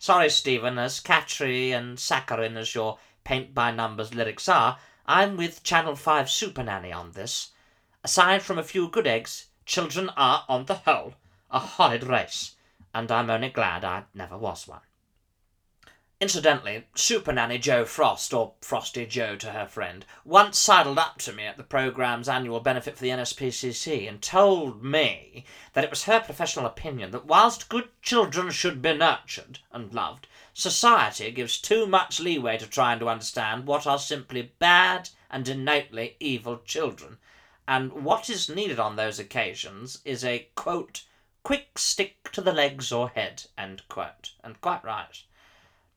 Sorry, 0.05 0.29
Stephen, 0.29 0.77
as 0.77 0.99
catchy 0.99 1.71
and 1.71 1.99
saccharine 1.99 2.57
as 2.57 2.75
your 2.75 2.99
paint 3.23 3.55
by 3.55 3.71
numbers 3.71 4.13
lyrics 4.13 4.47
are, 4.47 4.77
I'm 5.07 5.35
with 5.35 5.63
Channel 5.63 5.95
5 5.95 6.29
Super 6.29 6.61
Nanny 6.61 6.91
on 6.93 7.13
this. 7.13 7.53
Aside 8.03 8.43
from 8.43 8.59
a 8.59 8.63
few 8.63 8.87
good 8.87 9.07
eggs, 9.07 9.47
children 9.65 10.09
are, 10.09 10.45
on 10.47 10.65
the 10.65 10.75
whole, 10.75 11.15
A 11.49 11.57
horrid 11.57 12.03
race, 12.03 12.53
and 12.93 13.11
I'm 13.11 13.31
only 13.31 13.49
glad 13.49 13.83
I 13.83 14.03
never 14.13 14.37
was 14.37 14.67
one. 14.67 14.81
Incidentally, 16.21 16.87
Super 16.95 17.33
Nanny 17.33 17.57
Jo 17.57 17.83
Frost, 17.83 18.33
or 18.33 18.53
Frosty 18.61 19.05
Joe 19.05 19.35
to 19.35 19.51
her 19.51 19.67
friend, 19.67 20.05
once 20.23 20.57
sidled 20.57 20.97
up 20.97 21.17
to 21.17 21.33
me 21.33 21.45
at 21.45 21.57
the 21.57 21.63
programme's 21.63 22.29
annual 22.29 22.61
benefit 22.61 22.95
for 22.95 23.01
the 23.01 23.09
NSPCC 23.09 24.07
and 24.07 24.21
told 24.21 24.81
me 24.81 25.43
that 25.73 25.83
it 25.83 25.89
was 25.89 26.05
her 26.05 26.21
professional 26.21 26.65
opinion 26.65 27.11
that 27.11 27.25
whilst 27.25 27.67
good 27.67 27.89
children 28.01 28.49
should 28.51 28.81
be 28.81 28.93
nurtured 28.93 29.59
and 29.73 29.93
loved, 29.93 30.27
society 30.53 31.31
gives 31.31 31.59
too 31.59 31.85
much 31.85 32.21
leeway 32.21 32.57
to 32.59 32.65
trying 32.65 32.99
to 32.99 33.09
understand 33.09 33.67
what 33.67 33.85
are 33.85 33.99
simply 33.99 34.53
bad 34.57 35.09
and 35.29 35.49
innately 35.49 36.15
evil 36.21 36.59
children, 36.59 37.17
and 37.67 37.91
what 37.91 38.29
is 38.29 38.47
needed 38.47 38.79
on 38.79 38.95
those 38.95 39.19
occasions 39.19 39.99
is 40.05 40.23
a 40.23 40.47
quote, 40.55 41.03
quick 41.43 41.77
stick 41.77 42.31
to 42.31 42.39
the 42.39 42.53
legs 42.53 42.93
or 42.93 43.09
head, 43.09 43.43
end 43.57 43.81
quote. 43.89 44.31
And 44.41 44.61
quite 44.61 44.81
right. 44.81 45.21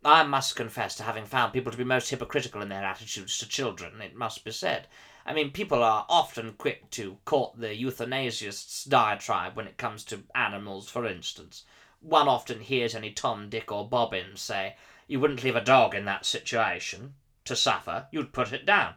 I 0.05 0.23
must 0.23 0.55
confess 0.55 0.95
to 0.97 1.03
having 1.03 1.27
found 1.27 1.53
people 1.53 1.73
to 1.73 1.79
be 1.79 1.85
most 1.85 2.11
hypocritical 2.11 2.63
in 2.63 2.69
their 2.69 2.85
attitudes 2.85 3.37
to 3.39 3.49
children, 3.49 4.01
it 4.01 4.15
must 4.15 4.45
be 4.45 4.53
said. 4.53 4.87
I 5.27 5.33
mean, 5.33 5.51
people 5.51 5.83
are 5.83 6.07
often 6.09 6.53
quick 6.53 6.89
to 6.91 7.19
court 7.25 7.59
the 7.59 7.75
euthanasiast's 7.75 8.85
diatribe 8.85 9.57
when 9.57 9.67
it 9.67 9.77
comes 9.77 10.05
to 10.05 10.23
animals, 10.35 10.89
for 10.89 11.05
instance. 11.05 11.65
One 12.01 12.29
often 12.29 12.61
hears 12.61 12.95
any 12.95 13.11
Tom, 13.11 13.49
Dick, 13.49 13.73
or 13.73 13.89
Bobbin 13.89 14.37
say, 14.37 14.77
You 15.09 15.19
wouldn't 15.19 15.43
leave 15.43 15.57
a 15.57 15.61
dog 15.61 15.95
in 15.95 16.05
that 16.05 16.25
situation 16.25 17.15
to 17.45 17.57
suffer, 17.57 18.07
you'd 18.13 18.33
put 18.33 18.53
it 18.53 18.65
down. 18.65 18.95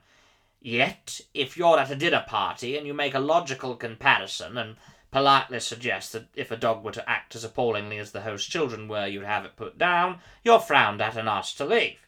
Yet, 0.61 1.21
if 1.33 1.57
you're 1.57 1.79
at 1.79 1.89
a 1.89 1.95
dinner 1.95 2.23
party 2.27 2.77
and 2.77 2.85
you 2.85 2.93
make 2.93 3.15
a 3.15 3.19
logical 3.19 3.75
comparison 3.75 4.55
and 4.55 4.77
politely 5.11 5.59
suggest 5.59 6.13
that 6.13 6.27
if 6.35 6.51
a 6.51 6.57
dog 6.57 6.83
were 6.83 6.91
to 6.91 7.09
act 7.09 7.35
as 7.35 7.43
appallingly 7.43 7.97
as 7.97 8.11
the 8.11 8.21
host's 8.21 8.47
children 8.47 8.87
were, 8.87 9.05
you'd 9.05 9.25
have 9.25 9.45
it 9.45 9.57
put 9.57 9.77
down, 9.77 10.19
you're 10.43 10.59
frowned 10.59 11.01
at 11.01 11.17
and 11.17 11.27
asked 11.27 11.57
to 11.57 11.65
leave. 11.65 12.07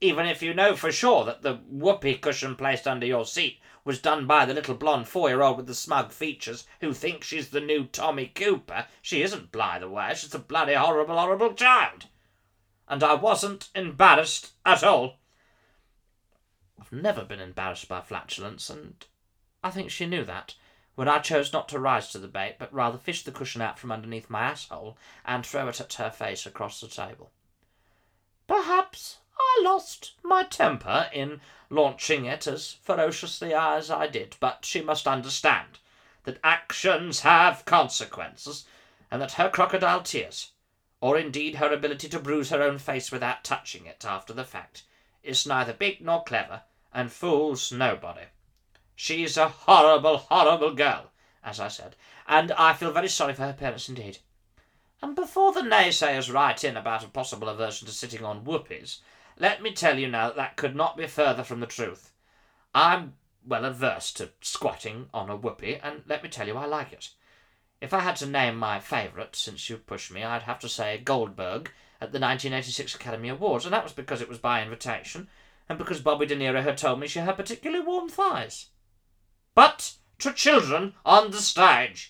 Even 0.00 0.26
if 0.26 0.42
you 0.42 0.52
know 0.52 0.74
for 0.74 0.90
sure 0.90 1.24
that 1.24 1.42
the 1.42 1.54
whoopee 1.70 2.16
cushion 2.16 2.56
placed 2.56 2.86
under 2.86 3.06
your 3.06 3.24
seat 3.24 3.60
was 3.84 4.00
done 4.00 4.26
by 4.26 4.44
the 4.44 4.54
little 4.54 4.74
blonde 4.74 5.06
four-year-old 5.06 5.56
with 5.56 5.66
the 5.66 5.74
smug 5.74 6.10
features 6.10 6.66
who 6.80 6.92
thinks 6.92 7.26
she's 7.26 7.50
the 7.50 7.60
new 7.60 7.84
Tommy 7.84 8.26
Cooper, 8.26 8.86
she 9.00 9.22
isn't 9.22 9.52
by 9.52 9.78
the 9.78 9.88
way, 9.88 10.12
she's 10.14 10.34
a 10.34 10.38
bloody 10.38 10.74
horrible, 10.74 11.16
horrible 11.16 11.54
child. 11.54 12.06
And 12.88 13.02
I 13.02 13.14
wasn't 13.14 13.68
embarrassed 13.74 14.52
at 14.66 14.82
all. 14.82 15.18
I've 16.80 16.92
never 16.92 17.24
been 17.24 17.40
embarrassed 17.40 17.88
by 17.88 18.00
flatulence, 18.00 18.68
and 18.68 19.06
I 19.62 19.70
think 19.70 19.90
she 19.90 20.06
knew 20.06 20.24
that 20.24 20.54
when 20.94 21.08
I 21.08 21.18
chose 21.18 21.52
not 21.52 21.68
to 21.70 21.78
rise 21.78 22.10
to 22.10 22.18
the 22.18 22.28
bait, 22.28 22.56
but 22.58 22.72
rather 22.72 22.98
fish 22.98 23.24
the 23.24 23.32
cushion 23.32 23.60
out 23.60 23.78
from 23.78 23.90
underneath 23.90 24.30
my 24.30 24.42
asshole 24.42 24.96
and 25.24 25.44
throw 25.44 25.68
it 25.68 25.80
at 25.80 25.94
her 25.94 26.10
face 26.10 26.46
across 26.46 26.80
the 26.80 26.88
table. 26.88 27.30
Perhaps 28.46 29.18
I 29.38 29.62
lost 29.64 30.12
my 30.22 30.44
temper 30.44 31.08
in 31.12 31.40
launching 31.70 32.26
it 32.26 32.46
as 32.46 32.72
ferociously 32.72 33.52
as 33.52 33.90
I 33.90 34.06
did, 34.06 34.36
but 34.38 34.64
she 34.64 34.80
must 34.80 35.08
understand 35.08 35.78
that 36.24 36.38
actions 36.44 37.20
have 37.20 37.64
consequences, 37.64 38.64
and 39.10 39.20
that 39.20 39.32
her 39.32 39.50
crocodile 39.50 40.02
tears, 40.02 40.52
or 41.00 41.18
indeed 41.18 41.56
her 41.56 41.72
ability 41.72 42.08
to 42.08 42.18
bruise 42.18 42.50
her 42.50 42.62
own 42.62 42.78
face 42.78 43.12
without 43.12 43.44
touching 43.44 43.86
it 43.86 44.04
after 44.04 44.32
the 44.32 44.44
fact, 44.44 44.84
is 45.22 45.46
neither 45.46 45.72
big 45.72 46.00
nor 46.00 46.22
clever, 46.24 46.62
and 46.92 47.12
fools 47.12 47.72
nobody. 47.72 48.26
She's 48.96 49.36
a 49.36 49.48
horrible, 49.48 50.18
horrible 50.18 50.72
girl, 50.72 51.10
as 51.42 51.58
I 51.58 51.66
said, 51.66 51.96
and 52.28 52.52
I 52.52 52.74
feel 52.74 52.92
very 52.92 53.08
sorry 53.08 53.34
for 53.34 53.42
her 53.42 53.52
parents 53.52 53.88
indeed. 53.88 54.18
And 55.02 55.16
before 55.16 55.52
the 55.52 55.62
naysayers 55.62 56.32
write 56.32 56.62
in 56.62 56.76
about 56.76 57.04
a 57.04 57.08
possible 57.08 57.48
aversion 57.48 57.88
to 57.88 57.92
sitting 57.92 58.24
on 58.24 58.44
whoopies, 58.44 59.00
let 59.36 59.60
me 59.60 59.72
tell 59.72 59.98
you 59.98 60.08
now 60.08 60.28
that 60.28 60.36
that 60.36 60.56
could 60.56 60.76
not 60.76 60.96
be 60.96 61.08
further 61.08 61.42
from 61.42 61.58
the 61.58 61.66
truth. 61.66 62.12
I'm 62.72 63.14
well 63.44 63.64
averse 63.64 64.12
to 64.12 64.30
squatting 64.40 65.08
on 65.12 65.28
a 65.28 65.36
whoopee, 65.36 65.80
and 65.82 66.04
let 66.06 66.22
me 66.22 66.28
tell 66.28 66.46
you 66.46 66.56
I 66.56 66.66
like 66.66 66.92
it. 66.92 67.10
If 67.80 67.92
I 67.92 68.00
had 68.00 68.16
to 68.16 68.26
name 68.26 68.56
my 68.56 68.78
favourite, 68.78 69.34
since 69.34 69.68
you 69.68 69.76
pushed 69.76 70.12
me, 70.12 70.22
I'd 70.22 70.42
have 70.44 70.60
to 70.60 70.68
say 70.68 70.98
Goldberg 70.98 71.72
at 72.00 72.12
the 72.12 72.20
1986 72.20 72.94
Academy 72.94 73.28
Awards, 73.28 73.64
and 73.64 73.74
that 73.74 73.84
was 73.84 73.92
because 73.92 74.22
it 74.22 74.28
was 74.28 74.38
by 74.38 74.62
invitation, 74.62 75.28
and 75.68 75.78
because 75.78 76.00
Bobby 76.00 76.26
De 76.26 76.36
Niro 76.36 76.62
had 76.62 76.78
told 76.78 77.00
me 77.00 77.08
she 77.08 77.18
had 77.18 77.36
particularly 77.36 77.84
warm 77.84 78.08
thighs 78.08 78.66
but 79.54 79.94
to 80.18 80.32
children 80.32 80.94
on 81.04 81.30
the 81.30 81.38
stage. 81.38 82.08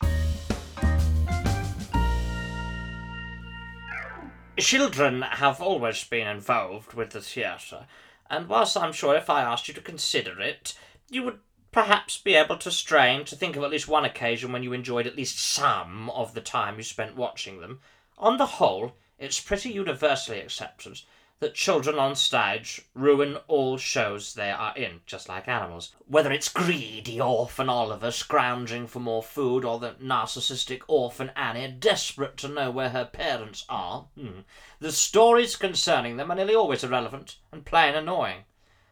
Children 4.56 5.22
have 5.22 5.60
always 5.60 6.04
been 6.04 6.28
involved 6.28 6.94
with 6.94 7.10
the 7.10 7.20
theatre, 7.20 7.86
and 8.30 8.48
whilst 8.48 8.76
I'm 8.76 8.92
sure 8.92 9.16
if 9.16 9.28
I 9.28 9.42
asked 9.42 9.66
you 9.66 9.74
to 9.74 9.80
consider 9.80 10.40
it, 10.40 10.78
you 11.10 11.24
would 11.24 11.40
perhaps 11.72 12.16
be 12.18 12.34
able 12.34 12.56
to 12.58 12.70
strain 12.70 13.24
to 13.24 13.34
think 13.34 13.56
of 13.56 13.64
at 13.64 13.70
least 13.70 13.88
one 13.88 14.04
occasion 14.04 14.52
when 14.52 14.62
you 14.62 14.72
enjoyed 14.72 15.08
at 15.08 15.16
least 15.16 15.40
some 15.40 16.08
of 16.10 16.34
the 16.34 16.40
time 16.40 16.76
you 16.76 16.84
spent 16.84 17.16
watching 17.16 17.60
them. 17.60 17.80
On 18.16 18.36
the 18.36 18.46
whole, 18.46 18.94
it's 19.18 19.40
pretty 19.40 19.70
universally 19.70 20.40
accepted 20.40 21.00
that 21.40 21.54
children 21.54 21.98
on 21.98 22.14
stage 22.14 22.82
ruin 22.94 23.36
all 23.48 23.76
shows 23.76 24.34
they 24.34 24.50
are 24.50 24.74
in, 24.76 25.00
just 25.04 25.28
like 25.28 25.48
animals. 25.48 25.94
Whether 26.06 26.32
it's 26.32 26.48
greedy 26.48 27.20
orphan 27.20 27.68
Oliver 27.68 28.10
scrounging 28.10 28.86
for 28.86 29.00
more 29.00 29.22
food 29.22 29.64
or 29.64 29.78
the 29.78 29.92
narcissistic 30.02 30.82
orphan 30.88 31.30
Annie 31.36 31.72
desperate 31.72 32.36
to 32.38 32.48
know 32.48 32.70
where 32.70 32.90
her 32.90 33.04
parents 33.04 33.64
are, 33.68 34.06
hmm, 34.18 34.40
the 34.80 34.92
stories 34.92 35.56
concerning 35.56 36.16
them 36.16 36.30
are 36.30 36.36
nearly 36.36 36.54
always 36.54 36.84
irrelevant 36.84 37.36
and 37.52 37.64
plain 37.64 37.94
annoying. 37.94 38.44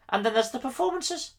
And 0.09 0.25
then 0.25 0.33
there's 0.33 0.51
the 0.51 0.59
performances. 0.59 1.35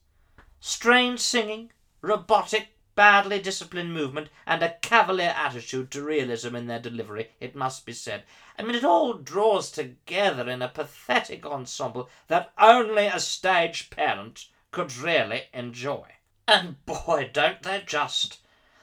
Strange 0.58 1.20
singing, 1.20 1.70
robotic 2.00 2.73
badly 2.94 3.40
disciplined 3.40 3.92
movement, 3.92 4.28
and 4.46 4.62
a 4.62 4.76
cavalier 4.80 5.34
attitude 5.36 5.90
to 5.90 6.02
realism 6.02 6.54
in 6.54 6.66
their 6.66 6.78
delivery, 6.78 7.30
it 7.40 7.54
must 7.54 7.84
be 7.84 7.92
said. 7.92 8.24
I 8.58 8.62
mean, 8.62 8.74
it 8.74 8.84
all 8.84 9.14
draws 9.14 9.70
together 9.70 10.48
in 10.48 10.62
a 10.62 10.68
pathetic 10.68 11.44
ensemble 11.44 12.08
that 12.28 12.52
only 12.58 13.06
a 13.06 13.18
stage 13.18 13.90
parent 13.90 14.46
could 14.70 14.96
really 14.96 15.44
enjoy. 15.52 16.06
And 16.46 16.84
boy, 16.86 17.30
don't 17.32 17.62
they 17.62 17.82
just! 17.86 18.38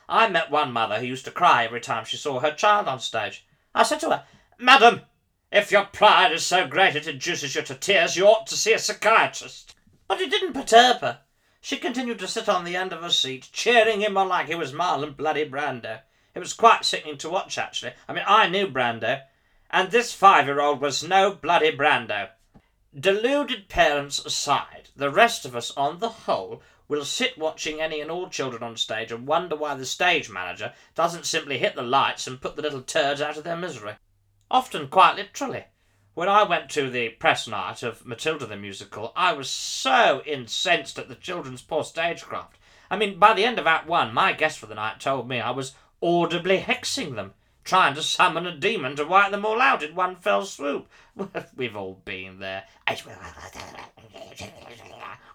I 0.10 0.28
met 0.28 0.52
one 0.52 0.74
mother 0.74 1.00
who 1.00 1.06
used 1.06 1.26
to 1.26 1.32
cry 1.32 1.64
every 1.64 1.82
time 1.82 2.06
she 2.06 2.18
saw 2.18 2.40
her 2.40 2.52
child 2.52 2.88
on 2.88 3.00
stage. 3.00 3.46
I 3.74 3.84
said 3.84 4.00
to 4.02 4.10
her, 4.10 4.26
Madam, 4.58 5.02
if 5.52 5.72
your 5.72 5.86
pride 5.86 6.32
is 6.32 6.46
so 6.46 6.68
great 6.68 6.96
it 6.96 7.08
induces 7.08 7.56
you 7.56 7.62
to 7.62 7.76
tears, 7.76 8.16
you 8.16 8.26
ought 8.26 8.48
to 8.48 8.56
see 8.56 8.74
a 8.74 8.80
psychiatrist. 8.80 9.76
But 10.08 10.20
it 10.20 10.30
didn't 10.30 10.54
perturb 10.54 11.02
her. 11.02 11.20
She 11.64 11.78
continued 11.78 12.18
to 12.20 12.28
sit 12.28 12.50
on 12.50 12.66
the 12.66 12.76
end 12.76 12.92
of 12.92 13.04
her 13.04 13.12
seat, 13.12 13.50
cheering 13.54 14.02
him 14.02 14.18
on 14.18 14.28
like 14.28 14.48
he 14.48 14.56
was 14.56 14.74
Marlon 14.74 15.16
bloody 15.16 15.48
Brando. 15.48 16.02
It 16.34 16.40
was 16.40 16.54
quite 16.54 16.86
sickening 16.86 17.20
to 17.20 17.30
watch, 17.30 17.58
actually. 17.60 17.94
I 18.08 18.14
mean, 18.14 18.24
I 18.26 18.50
knew 18.50 18.68
Brando, 18.68 19.22
and 19.70 19.92
this 19.92 20.12
five-year-old 20.12 20.82
was 20.82 21.04
no 21.04 21.36
bloody 21.36 21.72
Brando. 21.72 22.30
Deluded 23.00 23.70
parents 23.70 24.18
aside, 24.26 24.90
the 24.96 25.12
rest 25.12 25.46
of 25.46 25.56
us, 25.56 25.72
on 25.78 26.00
the 26.00 26.10
whole, 26.10 26.64
will 26.88 27.06
sit 27.06 27.38
watching 27.38 27.80
any 27.80 28.02
and 28.02 28.10
all 28.10 28.28
children 28.28 28.64
on 28.64 28.76
stage 28.76 29.12
and 29.12 29.28
wonder 29.28 29.56
why 29.56 29.76
the 29.76 29.86
stage 29.86 30.30
manager 30.30 30.74
doesn't 30.96 31.28
simply 31.28 31.60
hit 31.60 31.76
the 31.76 31.84
lights 31.84 32.26
and 32.26 32.42
put 32.42 32.56
the 32.56 32.62
little 32.62 32.82
turds 32.82 33.22
out 33.22 33.38
of 33.38 33.44
their 33.44 33.56
misery. 33.56 33.94
Often 34.50 34.88
quite 34.88 35.16
literally. 35.16 35.66
When 36.14 36.28
I 36.28 36.44
went 36.44 36.70
to 36.72 36.90
the 36.90 37.08
press 37.10 37.48
night 37.48 37.84
of 37.84 38.06
Matilda 38.06 38.46
the 38.46 38.58
musical, 38.58 39.14
I 39.16 39.32
was 39.32 39.50
so 39.50 40.22
incensed 40.26 41.00
at 41.00 41.08
the 41.08 41.16
children's 41.16 41.62
poor 41.62 41.86
stagecraft. 41.86 42.58
I 42.90 42.98
mean, 42.98 43.18
by 43.18 43.34
the 43.34 43.46
end 43.46 43.58
of 43.58 43.66
Act 43.66 43.88
One, 43.88 44.14
my 44.14 44.34
guest 44.34 44.60
for 44.60 44.66
the 44.66 44.76
night 44.76 45.00
told 45.00 45.30
me 45.30 45.40
I 45.40 45.52
was 45.52 45.74
audibly 46.02 46.60
hexing 46.60 47.16
them, 47.16 47.34
trying 47.64 47.96
to 47.96 48.04
summon 48.04 48.46
a 48.46 48.54
demon 48.54 48.98
to 48.98 49.06
wipe 49.06 49.32
them 49.32 49.46
all 49.46 49.62
out 49.62 49.84
in 49.84 49.96
one 49.96 50.18
fell 50.18 50.46
swoop. 50.46 50.90
We've 51.56 51.78
all 51.78 52.02
been 52.04 52.40
there. 52.40 52.66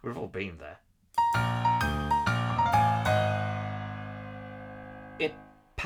We've 0.03 0.19
all 0.19 0.29
been 0.29 0.59
there. 0.59 0.79
It 5.19 5.33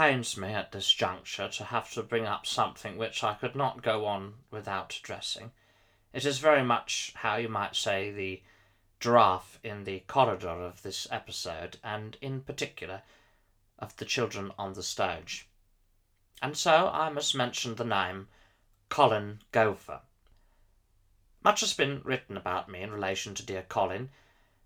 pains 0.01 0.35
me 0.35 0.55
at 0.55 0.73
this 0.73 0.91
juncture 0.91 1.47
to 1.47 1.63
have 1.63 1.93
to 1.93 2.03
bring 2.03 2.25
up 2.25 2.47
something 2.47 2.97
which 2.97 3.23
I 3.23 3.35
could 3.35 3.55
not 3.55 3.83
go 3.83 4.07
on 4.07 4.33
without 4.51 4.97
addressing. 4.97 5.53
It 6.15 6.25
is 6.25 6.39
very 6.39 6.65
much 6.65 7.13
how 7.17 7.37
you 7.37 7.51
might 7.51 7.77
say 7.77 8.11
the 8.11 8.43
giraffe 8.99 9.61
in 9.63 9.85
the 9.85 10.01
corridor 10.07 10.49
of 10.49 10.81
this 10.81 11.07
episode, 11.11 11.77
and 11.85 12.17
in 12.23 12.41
particular 12.41 13.03
of 13.79 13.95
the 13.99 14.07
children 14.07 14.53
on 14.59 14.73
the 14.73 14.83
stage. 14.83 15.47
And 16.41 16.57
so 16.57 16.89
I 16.89 17.11
must 17.11 17.35
mention 17.35 17.75
the 17.75 17.85
name 17.85 18.29
Colin 18.89 19.43
Gopher. 19.53 20.01
Much 21.45 21.61
has 21.61 21.75
been 21.75 22.01
written 22.05 22.39
about 22.39 22.71
me 22.71 22.81
in 22.81 22.91
relation 22.91 23.35
to 23.35 23.45
dear 23.45 23.65
Colin, 23.69 24.09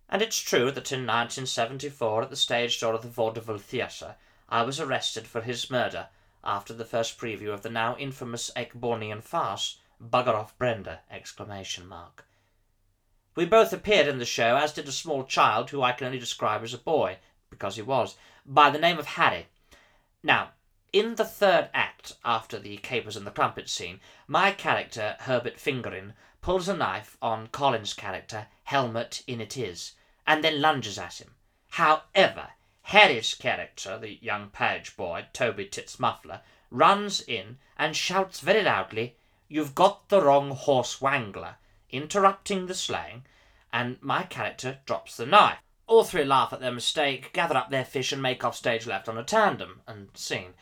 and 0.09 0.23
it's 0.23 0.39
true 0.39 0.71
that 0.71 0.93
in 0.93 1.01
1974 1.01 2.23
at 2.23 2.31
the 2.31 2.37
stage 2.37 2.79
door 2.79 2.95
of 2.95 3.03
the 3.03 3.09
Vaudeville 3.09 3.59
Theatre 3.59 4.15
I 4.49 4.63
was 4.63 4.79
arrested 4.79 5.27
for 5.27 5.41
his 5.41 5.71
murder 5.71 6.09
after 6.45 6.75
the 6.75 6.85
first 6.85 7.19
preview 7.19 7.53
of 7.53 7.63
the 7.63 7.71
now 7.71 7.97
infamous 7.97 8.51
Ayckbournian 8.55 9.23
farce, 9.23 9.79
Bugger 10.03 10.35
Off 10.35 10.57
Brenda! 10.59 11.01
We 13.35 13.47
both 13.47 13.73
appeared 13.73 14.07
in 14.07 14.19
the 14.19 14.27
show, 14.27 14.57
as 14.57 14.75
did 14.75 14.87
a 14.87 14.93
small 14.93 15.25
child 15.25 15.71
who 15.71 15.83
I 15.83 15.93
can 15.93 16.07
only 16.07 16.19
describe 16.19 16.63
as 16.63 16.75
a 16.75 16.79
boy, 16.79 17.19
because 17.49 17.77
he 17.77 17.83
was, 17.83 18.17
by 18.45 18.69
the 18.69 18.79
name 18.79 18.99
of 18.99 19.07
Harry. 19.07 19.47
Now, 20.23 20.51
in 20.93 21.15
the 21.15 21.25
third 21.25 21.71
act, 21.73 22.17
after 22.25 22.59
the 22.59 22.77
capers 22.77 23.17
and 23.17 23.27
the 23.27 23.31
crumpet 23.31 23.71
scene, 23.71 24.01
my 24.29 24.53
character, 24.53 25.17
Herbert 25.21 25.59
Fingerin, 25.59 26.13
pulls 26.43 26.69
a 26.69 26.77
knife 26.77 27.17
on 27.23 27.49
Colin's 27.49 27.95
character, 27.95 28.49
Helmut 28.65 29.23
in 29.27 29.41
it 29.41 29.57
is, 29.57 29.93
and 30.27 30.45
then 30.45 30.61
lunges 30.61 30.99
at 30.99 31.21
him. 31.21 31.35
However, 31.71 32.51
Harry's 32.89 33.33
character, 33.35 33.99
the 33.99 34.19
young 34.21 34.51
page 34.51 34.95
boy, 34.95 35.27
Toby 35.33 35.65
Tits 35.65 35.99
Muffler, 35.99 36.43
runs 36.71 37.23
in 37.23 37.59
and 37.79 37.97
shouts 37.97 38.41
very 38.41 38.63
loudly, 38.63 39.17
You've 39.49 39.75
got 39.75 40.09
the 40.09 40.21
wrong 40.21 40.51
horse 40.51 41.01
wangler, 41.01 41.57
interrupting 41.91 42.67
the 42.67 42.75
slaying, 42.75 43.25
and 43.73 44.03
my 44.03 44.25
character 44.25 44.81
drops 44.85 45.17
the 45.17 45.25
knife. 45.25 45.59
All 45.87 46.05
three 46.05 46.25
laugh 46.25 46.53
at 46.53 46.61
their 46.61 46.73
mistake, 46.73 47.33
gather 47.33 47.57
up 47.57 47.71
their 47.71 47.85
fish, 47.85 48.13
and 48.13 48.21
make 48.21 48.45
off 48.45 48.57
stage 48.57 48.87
left 48.87 49.09
on 49.09 49.17
a 49.17 49.25
tandem, 49.25 49.81
and 49.87 50.09
scene. 50.15 50.55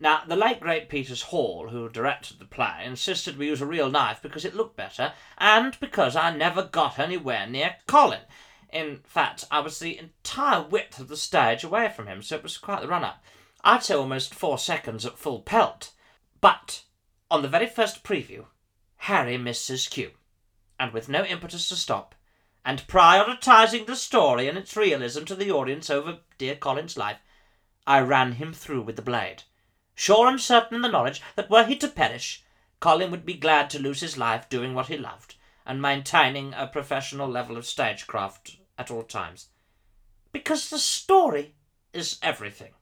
Now, 0.00 0.22
the 0.26 0.36
late 0.36 0.60
great 0.60 0.88
Peters 0.88 1.22
Hall, 1.22 1.68
who 1.68 1.88
directed 1.88 2.38
the 2.38 2.44
play, 2.44 2.82
insisted 2.84 3.36
we 3.36 3.46
use 3.46 3.60
a 3.60 3.66
real 3.66 3.90
knife 3.90 4.20
because 4.22 4.44
it 4.44 4.54
looked 4.54 4.76
better, 4.76 5.12
and 5.36 5.78
because 5.78 6.16
I 6.16 6.34
never 6.34 6.62
got 6.62 6.98
anywhere 6.98 7.46
near 7.46 7.76
Colin. 7.86 8.22
In 8.70 9.00
fact, 9.04 9.44
I 9.50 9.60
was 9.60 9.78
the 9.78 9.98
entire 9.98 10.62
width 10.62 10.98
of 10.98 11.08
the 11.08 11.16
stage 11.16 11.64
away 11.64 11.88
from 11.88 12.06
him, 12.06 12.22
so 12.22 12.36
it 12.36 12.42
was 12.42 12.58
quite 12.58 12.82
the 12.82 12.88
run 12.88 13.04
up. 13.04 13.22
I'd 13.64 13.82
say 13.82 13.94
almost 13.94 14.34
four 14.34 14.58
seconds 14.58 15.06
at 15.06 15.18
full 15.18 15.40
pelt. 15.40 15.92
But, 16.40 16.84
on 17.30 17.42
the 17.42 17.48
very 17.48 17.66
first 17.66 18.04
preview, 18.04 18.46
Harry 18.96 19.38
missed 19.38 19.68
his 19.68 19.88
cue, 19.88 20.12
and 20.78 20.92
with 20.92 21.08
no 21.08 21.24
impetus 21.24 21.68
to 21.70 21.76
stop, 21.76 22.14
and 22.64 22.86
prioritising 22.86 23.86
the 23.86 23.96
story 23.96 24.48
and 24.48 24.58
its 24.58 24.76
realism 24.76 25.24
to 25.24 25.34
the 25.34 25.50
audience 25.50 25.90
over 25.90 26.18
dear 26.36 26.56
Colin's 26.56 26.96
life, 26.96 27.18
I 27.86 28.00
ran 28.00 28.32
him 28.32 28.52
through 28.52 28.82
with 28.82 28.96
the 28.96 29.02
blade 29.02 29.44
sure 29.98 30.28
and 30.28 30.40
certain 30.40 30.76
in 30.76 30.82
the 30.82 30.88
knowledge 30.88 31.20
that 31.34 31.50
were 31.50 31.64
he 31.64 31.74
to 31.74 31.88
perish, 31.88 32.44
Colin 32.78 33.10
would 33.10 33.26
be 33.26 33.34
glad 33.34 33.68
to 33.68 33.80
lose 33.80 34.00
his 34.00 34.16
life 34.16 34.48
doing 34.48 34.72
what 34.72 34.86
he 34.86 34.96
loved, 34.96 35.34
and 35.66 35.82
maintaining 35.82 36.54
a 36.54 36.68
professional 36.68 37.28
level 37.28 37.56
of 37.56 37.66
stagecraft 37.66 38.57
at 38.78 38.90
all 38.90 39.02
times. 39.02 39.48
Because 40.32 40.70
the 40.70 40.78
story 40.78 41.54
is 41.92 42.18
everything. 42.22 42.72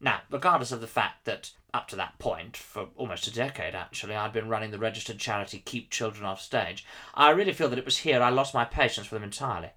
Now, 0.00 0.22
regardless 0.30 0.72
of 0.72 0.80
the 0.80 0.86
fact 0.86 1.24
that 1.24 1.52
up 1.72 1.88
to 1.88 1.96
that 1.96 2.18
point, 2.18 2.56
for 2.56 2.88
almost 2.96 3.26
a 3.26 3.32
decade 3.32 3.74
actually, 3.74 4.14
I'd 4.14 4.32
been 4.32 4.48
running 4.48 4.70
the 4.70 4.78
registered 4.78 5.18
charity 5.18 5.62
Keep 5.64 5.90
Children 5.90 6.26
Off 6.26 6.40
Stage, 6.40 6.84
I 7.14 7.30
really 7.30 7.52
feel 7.52 7.68
that 7.70 7.78
it 7.78 7.84
was 7.84 7.98
here 7.98 8.20
I 8.20 8.28
lost 8.28 8.52
my 8.52 8.64
patience 8.64 9.10
with 9.10 9.20
them 9.20 9.24
entirely. 9.24 9.70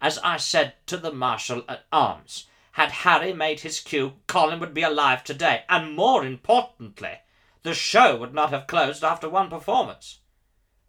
As 0.00 0.18
I 0.18 0.36
said 0.36 0.74
to 0.86 0.96
the 0.96 1.12
Marshal 1.12 1.64
at 1.68 1.86
Arms, 1.92 2.46
had 2.72 2.92
Harry 2.92 3.32
made 3.32 3.60
his 3.60 3.80
cue, 3.80 4.14
Colin 4.26 4.60
would 4.60 4.72
be 4.72 4.82
alive 4.82 5.24
today, 5.24 5.64
and 5.68 5.96
more 5.96 6.24
importantly, 6.24 7.18
the 7.62 7.74
show 7.74 8.16
would 8.16 8.32
not 8.32 8.50
have 8.50 8.66
closed 8.66 9.02
after 9.02 9.28
one 9.28 9.50
performance. 9.50 10.20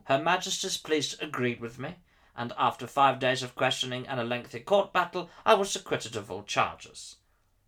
Her 0.05 0.19
Majesty's 0.19 0.77
police 0.77 1.19
agreed 1.19 1.59
with 1.59 1.79
me, 1.79 1.95
and 2.41 2.53
after 2.57 2.87
five 2.87 3.19
days 3.19 3.43
of 3.43 3.53
questioning 3.53 4.07
and 4.07 4.19
a 4.19 4.23
lengthy 4.23 4.59
court 4.59 4.91
battle, 4.91 5.29
I 5.45 5.53
was 5.53 5.75
acquitted 5.75 6.15
of 6.15 6.31
all 6.31 6.41
charges. 6.41 7.17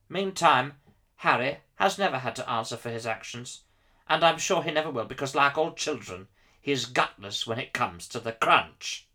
Meantime, 0.09 0.73
Harry 1.17 1.59
has 1.75 1.99
never 1.99 2.17
had 2.17 2.35
to 2.37 2.49
answer 2.49 2.75
for 2.75 2.89
his 2.89 3.05
actions, 3.05 3.65
and 4.09 4.23
I'm 4.23 4.39
sure 4.39 4.63
he 4.63 4.71
never 4.71 4.89
will, 4.89 5.05
because, 5.05 5.35
like 5.35 5.59
all 5.59 5.73
children, 5.73 6.27
he 6.59 6.71
is 6.71 6.87
gutless 6.87 7.45
when 7.45 7.59
it 7.59 7.71
comes 7.71 8.07
to 8.07 8.19
the 8.19 8.31
crunch. 8.31 9.07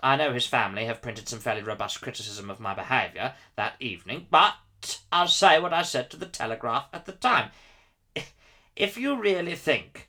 I 0.00 0.16
know 0.16 0.32
his 0.32 0.48
family 0.48 0.86
have 0.86 1.00
printed 1.00 1.28
some 1.28 1.38
fairly 1.38 1.62
robust 1.62 2.00
criticism 2.00 2.50
of 2.50 2.58
my 2.58 2.74
behaviour 2.74 3.34
that 3.54 3.76
evening, 3.78 4.26
but 4.32 4.54
I'll 5.12 5.28
say 5.28 5.60
what 5.60 5.72
I 5.72 5.82
said 5.82 6.10
to 6.10 6.16
the 6.16 6.26
Telegraph 6.26 6.86
at 6.92 7.06
the 7.06 7.12
time. 7.12 7.52
If 8.74 8.96
you 8.96 9.14
really 9.14 9.54
think 9.54 10.08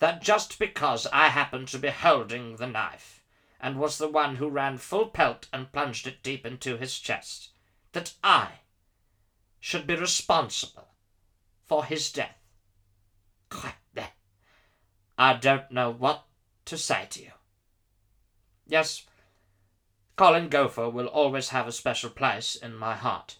that 0.00 0.22
just 0.22 0.58
because 0.58 1.06
I 1.12 1.28
happened 1.28 1.68
to 1.68 1.78
be 1.78 1.90
holding 1.90 2.56
the 2.56 2.66
knife, 2.66 3.20
and 3.64 3.78
was 3.78 3.96
the 3.96 4.08
one 4.08 4.36
who 4.36 4.46
ran 4.50 4.76
full 4.76 5.06
pelt 5.06 5.48
and 5.50 5.72
plunged 5.72 6.06
it 6.06 6.22
deep 6.22 6.44
into 6.44 6.76
his 6.76 6.98
chest, 6.98 7.48
that 7.92 8.12
I 8.22 8.48
should 9.58 9.86
be 9.86 9.96
responsible 9.96 10.88
for 11.64 11.86
his 11.86 12.12
death, 12.12 12.36
I 15.16 15.32
don't 15.32 15.70
know 15.70 15.90
what 15.90 16.26
to 16.66 16.76
say 16.76 17.06
to 17.08 17.22
you. 17.22 17.30
Yes, 18.66 19.06
Colin 20.16 20.50
Gopher 20.50 20.90
will 20.90 21.06
always 21.06 21.48
have 21.48 21.66
a 21.66 21.72
special 21.72 22.10
place 22.10 22.56
in 22.56 22.76
my 22.76 22.94
heart, 22.94 23.38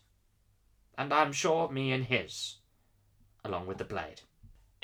and 0.97 1.13
I'm 1.13 1.35
sure 1.35 1.69
me 1.69 1.93
and 1.93 2.05
his, 2.07 2.57
along 3.45 3.67
with 3.67 3.77
the 3.77 3.85
blade. 3.85 4.23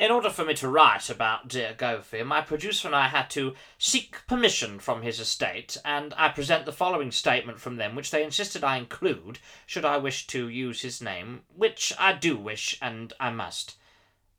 In 0.01 0.11
order 0.11 0.31
for 0.31 0.47
me 0.47 0.55
to 0.55 0.69
write 0.71 1.11
about 1.11 1.47
dear 1.47 1.75
Gopher, 1.77 2.25
my 2.25 2.41
producer 2.41 2.89
and 2.89 2.97
I 2.97 3.09
had 3.09 3.29
to 3.33 3.55
seek 3.77 4.27
permission 4.27 4.79
from 4.79 5.03
his 5.03 5.21
estate, 5.21 5.77
and 5.85 6.15
I 6.17 6.31
present 6.31 6.65
the 6.65 6.73
following 6.73 7.11
statement 7.11 7.61
from 7.61 7.77
them, 7.77 7.95
which 7.95 8.11
they 8.11 8.25
insisted 8.25 8.65
I 8.65 8.79
include, 8.79 9.41
should 9.67 9.85
I 9.85 9.99
wish 9.99 10.27
to 10.29 10.49
use 10.49 10.81
his 10.81 11.03
name, 11.03 11.43
which 11.55 11.93
I 11.99 12.15
do 12.15 12.39
wish, 12.39 12.79
and 12.81 13.13
I 13.21 13.29
must. 13.29 13.77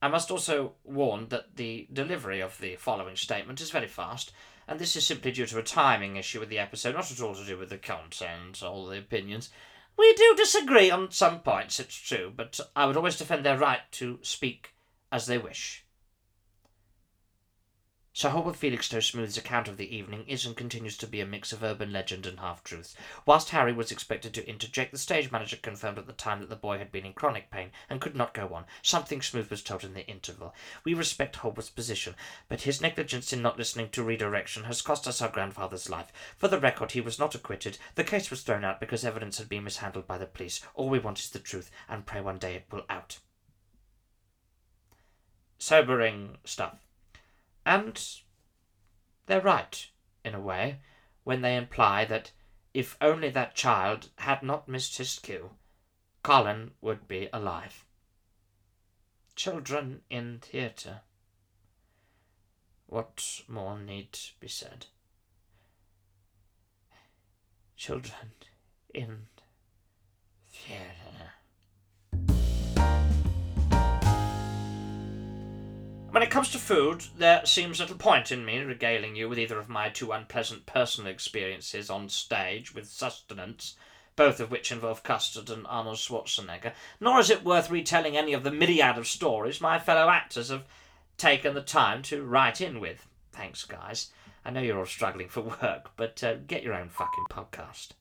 I 0.01 0.07
must 0.07 0.31
also 0.31 0.73
warn 0.83 1.27
that 1.27 1.57
the 1.57 1.87
delivery 1.93 2.39
of 2.39 2.59
the 2.59 2.75
following 2.77 3.15
statement 3.15 3.61
is 3.61 3.69
very 3.69 3.87
fast, 3.87 4.31
and 4.67 4.79
this 4.79 4.95
is 4.95 5.05
simply 5.05 5.31
due 5.31 5.45
to 5.45 5.59
a 5.59 5.63
timing 5.63 6.15
issue 6.15 6.39
with 6.39 6.49
the 6.49 6.57
episode, 6.57 6.95
not 6.95 7.11
at 7.11 7.21
all 7.21 7.35
to 7.35 7.45
do 7.45 7.59
with 7.59 7.69
the 7.69 7.77
content 7.77 8.63
or 8.63 8.89
the 8.89 8.97
opinions. 8.97 9.51
We 9.95 10.11
do 10.15 10.33
disagree 10.35 10.89
on 10.89 11.11
some 11.11 11.41
points, 11.41 11.79
it's 11.79 11.93
true, 11.93 12.33
but 12.35 12.59
I 12.75 12.87
would 12.87 12.97
always 12.97 13.19
defend 13.19 13.45
their 13.45 13.59
right 13.59 13.81
to 13.91 14.17
speak 14.23 14.73
as 15.11 15.25
they 15.25 15.37
wish. 15.37 15.85
Sir 18.13 18.31
Holworth 18.31 18.57
Felixstowe 18.57 18.99
Smooth's 18.99 19.37
account 19.37 19.69
of 19.69 19.77
the 19.77 19.95
evening 19.95 20.25
is 20.27 20.45
and 20.45 20.53
continues 20.53 20.97
to 20.97 21.07
be 21.07 21.21
a 21.21 21.25
mix 21.25 21.53
of 21.53 21.63
urban 21.63 21.93
legend 21.93 22.25
and 22.25 22.41
half-truths. 22.41 22.93
Whilst 23.25 23.51
Harry 23.51 23.71
was 23.71 23.89
expected 23.89 24.33
to 24.33 24.45
interject, 24.49 24.91
the 24.91 24.97
stage 24.97 25.31
manager 25.31 25.55
confirmed 25.55 25.97
at 25.97 26.07
the 26.07 26.13
time 26.13 26.41
that 26.41 26.49
the 26.49 26.57
boy 26.57 26.77
had 26.77 26.91
been 26.91 27.05
in 27.05 27.13
chronic 27.13 27.49
pain 27.49 27.71
and 27.89 28.01
could 28.01 28.13
not 28.13 28.33
go 28.33 28.53
on, 28.53 28.65
something 28.81 29.21
Smooth 29.21 29.49
was 29.49 29.63
told 29.63 29.85
in 29.85 29.93
the 29.93 30.05
interval. 30.07 30.53
We 30.83 30.93
respect 30.93 31.37
Holworth's 31.37 31.69
position, 31.69 32.15
but 32.49 32.63
his 32.63 32.81
negligence 32.81 33.31
in 33.31 33.41
not 33.41 33.57
listening 33.57 33.89
to 33.91 34.03
redirection 34.03 34.65
has 34.65 34.81
cost 34.81 35.07
us 35.07 35.21
our 35.21 35.29
grandfather's 35.29 35.89
life. 35.89 36.11
For 36.35 36.49
the 36.49 36.59
record, 36.59 36.91
he 36.91 36.99
was 36.99 37.17
not 37.17 37.33
acquitted. 37.33 37.77
The 37.95 38.03
case 38.03 38.29
was 38.29 38.43
thrown 38.43 38.65
out 38.65 38.81
because 38.81 39.05
evidence 39.05 39.37
had 39.37 39.47
been 39.47 39.63
mishandled 39.63 40.05
by 40.05 40.17
the 40.17 40.25
police. 40.25 40.59
All 40.73 40.89
we 40.89 40.99
want 40.99 41.19
is 41.19 41.29
the 41.29 41.39
truth, 41.39 41.71
and 41.87 42.05
pray 42.05 42.19
one 42.19 42.39
day 42.39 42.55
it 42.55 42.65
will 42.69 42.83
out. 42.89 43.19
Sobering 45.61 46.37
stuff. 46.43 46.79
And 47.67 48.03
they're 49.27 49.41
right, 49.41 49.91
in 50.25 50.33
a 50.33 50.41
way, 50.41 50.79
when 51.23 51.41
they 51.41 51.55
imply 51.55 52.03
that 52.05 52.31
if 52.73 52.97
only 52.99 53.29
that 53.29 53.53
child 53.53 54.09
had 54.15 54.41
not 54.41 54.67
missed 54.67 54.97
his 54.97 55.19
cue, 55.19 55.51
Colin 56.23 56.71
would 56.81 57.07
be 57.07 57.29
alive. 57.31 57.85
Children 59.35 60.01
in 60.09 60.39
theatre. 60.39 61.01
What 62.87 63.41
more 63.47 63.77
need 63.77 64.17
be 64.39 64.47
said? 64.47 64.87
Children 67.77 68.31
in 68.95 69.27
theatre. 70.49 71.33
When 76.11 76.23
it 76.23 76.29
comes 76.29 76.51
to 76.51 76.57
food, 76.57 77.05
there 77.17 77.45
seems 77.45 77.79
little 77.79 77.95
point 77.95 78.33
in 78.33 78.43
me 78.43 78.59
regaling 78.59 79.15
you 79.15 79.29
with 79.29 79.39
either 79.39 79.57
of 79.57 79.69
my 79.69 79.87
two 79.87 80.11
unpleasant 80.11 80.65
personal 80.65 81.09
experiences 81.09 81.89
on 81.89 82.09
stage 82.09 82.75
with 82.75 82.89
sustenance, 82.89 83.77
both 84.17 84.41
of 84.41 84.51
which 84.51 84.73
involve 84.73 85.03
custard 85.03 85.49
and 85.49 85.65
Arnold 85.67 85.95
Schwarzenegger, 85.95 86.73
nor 86.99 87.21
is 87.21 87.29
it 87.29 87.45
worth 87.45 87.69
retelling 87.69 88.17
any 88.17 88.33
of 88.33 88.43
the 88.43 88.51
myriad 88.51 88.97
of 88.97 89.07
stories 89.07 89.61
my 89.61 89.79
fellow 89.79 90.09
actors 90.09 90.49
have 90.49 90.65
taken 91.17 91.53
the 91.53 91.61
time 91.61 92.01
to 92.01 92.25
write 92.25 92.59
in 92.59 92.81
with. 92.81 93.07
Thanks, 93.31 93.63
guys. 93.63 94.09
I 94.43 94.51
know 94.51 94.59
you're 94.59 94.79
all 94.79 94.85
struggling 94.85 95.29
for 95.29 95.39
work, 95.61 95.91
but 95.95 96.21
uh, 96.25 96.35
get 96.45 96.61
your 96.61 96.73
own 96.73 96.89
fucking 96.89 97.27
podcast. 97.29 97.91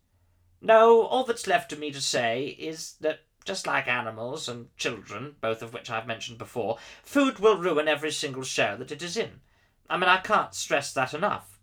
No, 0.60 1.02
all 1.02 1.22
that's 1.22 1.46
left 1.46 1.70
to 1.70 1.76
me 1.76 1.92
to 1.92 2.00
say 2.00 2.56
is 2.58 2.96
that 3.00 3.20
just 3.50 3.66
like 3.66 3.88
animals 3.88 4.48
and 4.48 4.68
children, 4.76 5.34
both 5.40 5.60
of 5.60 5.74
which 5.74 5.90
I've 5.90 6.06
mentioned 6.06 6.38
before, 6.38 6.78
food 7.02 7.40
will 7.40 7.56
ruin 7.56 7.88
every 7.88 8.12
single 8.12 8.44
show 8.44 8.76
that 8.76 8.92
it 8.92 9.02
is 9.02 9.16
in. 9.16 9.40
I 9.88 9.96
mean, 9.96 10.08
I 10.08 10.18
can't 10.18 10.54
stress 10.54 10.92
that 10.92 11.14
enough. 11.14 11.58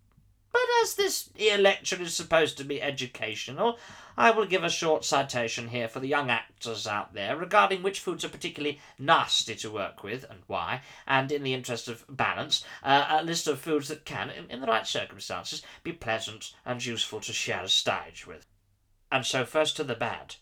But 0.52 0.68
as 0.84 0.96
this 0.96 1.30
lecture 1.38 2.02
is 2.02 2.14
supposed 2.14 2.58
to 2.58 2.66
be 2.66 2.82
educational, 2.82 3.80
I 4.18 4.32
will 4.32 4.46
give 4.46 4.66
a 4.66 4.70
short 4.70 5.06
citation 5.06 5.70
here 5.70 5.88
for 5.88 6.02
the 6.02 6.10
young 6.10 6.30
actors 6.30 6.86
out 6.86 7.14
there 7.14 7.38
regarding 7.38 7.84
which 7.84 8.02
foods 8.02 8.26
are 8.26 8.30
particularly 8.30 8.82
nasty 9.00 9.56
to 9.56 9.72
work 9.72 10.04
with 10.04 10.26
and 10.30 10.42
why, 10.46 10.82
and 11.08 11.32
in 11.32 11.44
the 11.44 11.54
interest 11.54 11.88
of 11.88 12.04
balance, 12.10 12.66
uh, 12.84 13.20
a 13.22 13.24
list 13.24 13.48
of 13.48 13.62
foods 13.62 13.88
that 13.88 14.04
can, 14.04 14.30
in, 14.30 14.52
in 14.52 14.60
the 14.60 14.68
right 14.68 14.86
circumstances, 14.86 15.62
be 15.84 15.94
pleasant 15.94 16.52
and 16.66 16.86
useful 16.86 17.22
to 17.22 17.32
share 17.32 17.64
a 17.64 17.70
stage 17.70 18.28
with. 18.28 18.46
And 19.10 19.26
so 19.26 19.46
first 19.46 19.78
to 19.78 19.86
the 19.86 19.96
bad. 19.96 20.36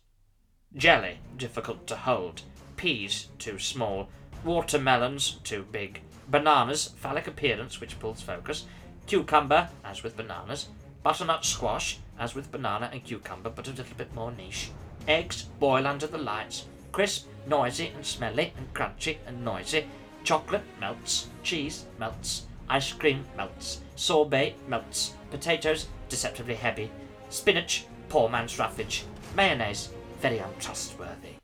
Jelly, 0.78 1.20
difficult 1.38 1.88
to 1.88 1.96
hold. 1.96 2.42
Peas, 2.76 3.30
too 3.40 3.58
small. 3.58 4.10
Watermelons, 4.44 5.40
too 5.44 5.66
big. 5.72 6.02
Bananas, 6.28 6.94
phallic 6.98 7.28
appearance, 7.28 7.80
which 7.80 8.00
pulls 8.00 8.22
focus. 8.22 8.66
Cucumber, 9.08 9.70
as 9.86 10.04
with 10.04 10.18
bananas. 10.18 10.68
Butternut 11.02 11.46
squash, 11.46 12.00
as 12.20 12.36
with 12.36 12.52
banana 12.52 12.90
and 12.92 13.04
cucumber, 13.04 13.50
but 13.50 13.68
a 13.68 13.72
little 13.72 13.96
bit 13.96 14.14
more 14.14 14.32
niche. 14.32 14.72
Eggs, 15.08 15.44
boil 15.60 15.88
under 15.88 16.08
the 16.08 16.18
lights. 16.18 16.66
Crisp, 16.92 17.28
noisy 17.48 17.92
and 17.96 18.06
smelly 18.06 18.54
and 18.58 18.74
crunchy 18.74 19.18
and 19.28 19.46
noisy. 19.46 19.86
Chocolate, 20.24 20.64
melts. 20.80 21.28
Cheese, 21.44 21.86
melts. 22.00 22.48
Ice 22.68 22.92
cream, 22.92 23.24
melts. 23.38 23.82
Sorbet, 23.96 24.56
melts. 24.68 25.14
Potatoes, 25.30 25.88
deceptively 26.10 26.56
heavy. 26.56 26.90
Spinach, 27.30 27.86
poor 28.10 28.28
man's 28.28 28.58
roughage. 28.58 29.06
Mayonnaise, 29.36 29.90
very 30.26 30.40
untrustworthy. 30.40 31.36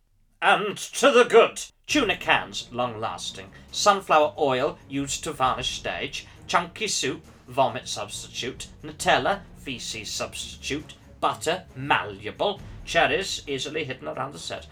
And 0.41 0.76
to 0.76 1.12
the 1.12 1.24
good! 1.24 1.62
Tuna 1.86 2.17
cans, 2.17 2.67
long 2.72 3.00
lasting. 3.00 3.52
Sunflower 3.72 4.34
oil, 4.39 4.80
used 4.89 5.24
to 5.24 5.32
varnish 5.34 5.78
stage. 5.78 6.26
Chunky 6.48 6.88
soup, 6.88 7.24
vomit 7.48 7.88
substitute. 7.88 8.70
Nutella, 8.84 9.41
feces 9.58 10.10
substitute. 10.10 10.96
Butter, 11.20 11.65
malleable. 11.76 12.60
Cherries, 12.84 13.44
easily 13.46 13.84
hidden 13.84 14.08
around 14.08 14.34
the 14.34 14.39
set. 14.39 14.65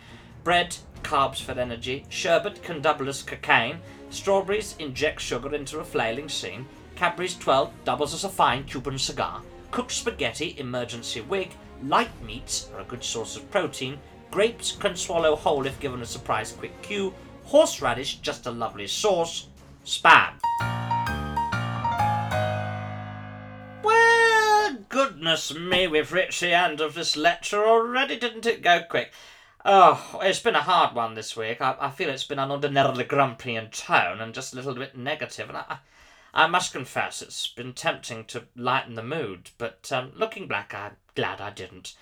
Bread, 0.43 0.76
carbs 1.04 1.39
for 1.39 1.52
energy. 1.52 2.04
Sherbet, 2.10 2.63
condubulus 2.63 3.24
cocaine. 3.24 3.78
Strawberries, 4.10 4.76
inject 4.80 5.22
sugar 5.22 5.54
into 5.54 5.78
a 5.78 5.84
flailing 5.84 6.30
scene. 6.30 6.65
Cadbury's 6.95 7.36
12 7.36 7.72
doubles 7.86 8.15
as 8.15 8.24
a 8.24 8.30
fine 8.30 8.63
Cuban 8.63 8.98
cigar. 8.98 9.43
Cooked 9.69 9.91
spaghetti, 9.91 10.56
emergency 10.58 11.22
wig. 11.22 11.52
Light 11.84 12.12
meats 12.22 12.70
are 12.74 12.82
a 12.82 12.86
good 12.86 13.04
source 13.04 13.38
of 13.38 13.50
protein. 13.52 14.00
Grapes 14.32 14.74
can 14.74 14.98
swallow 14.98 15.36
whole 15.36 15.65
if 15.65 15.80
given 15.80 16.02
a 16.02 16.06
surprise 16.06 16.52
quick 16.52 16.82
cue. 16.82 17.13
Horseradish, 17.46 18.15
just 18.18 18.46
a 18.46 18.52
lovely 18.52 18.86
sauce. 18.86 19.48
Spam. 19.86 20.34
Well, 23.82 24.78
goodness 24.89 25.54
me, 25.56 25.88
we've 25.88 26.12
reached 26.12 26.42
the 26.42 26.54
end 26.54 26.82
of 26.82 26.96
this 26.96 27.15
lecture 27.15 27.65
already, 27.65 28.18
didn't 28.18 28.46
it 28.46 28.62
go 28.62 28.84
quick? 28.84 29.13
Oh, 29.63 30.20
it's 30.22 30.39
been 30.39 30.56
a 30.56 30.62
hard 30.62 30.94
one 30.94 31.15
this 31.15 31.38
week. 31.38 31.62
I, 31.62 31.76
I 31.80 31.89
feel 31.92 32.10
it's 32.10 32.26
been 32.26 32.39
unordinarily 32.39 33.06
grumpy 33.06 33.56
in 33.56 33.70
tone 33.70 34.20
and 34.20 34.34
just 34.34 34.54
a 34.54 34.58
little 34.58 34.76
bit 34.76 34.98
negative, 34.98 35.48
and 35.48 35.58
I, 35.58 35.78
I 36.34 36.48
must 36.48 36.74
confess 36.74 37.22
it's 37.22 37.48
been 37.48 37.74
tempting 37.74 38.26
to 38.26 38.44
lighten 38.56 38.96
the 38.96 39.04
mood, 39.04 39.50
but 39.58 39.89
um, 39.92 40.12
looking 40.15 40.48
back, 40.48 40.74
I'm 40.74 40.98
glad 41.19 41.41
I 41.41 41.49
didn't. 41.49 41.95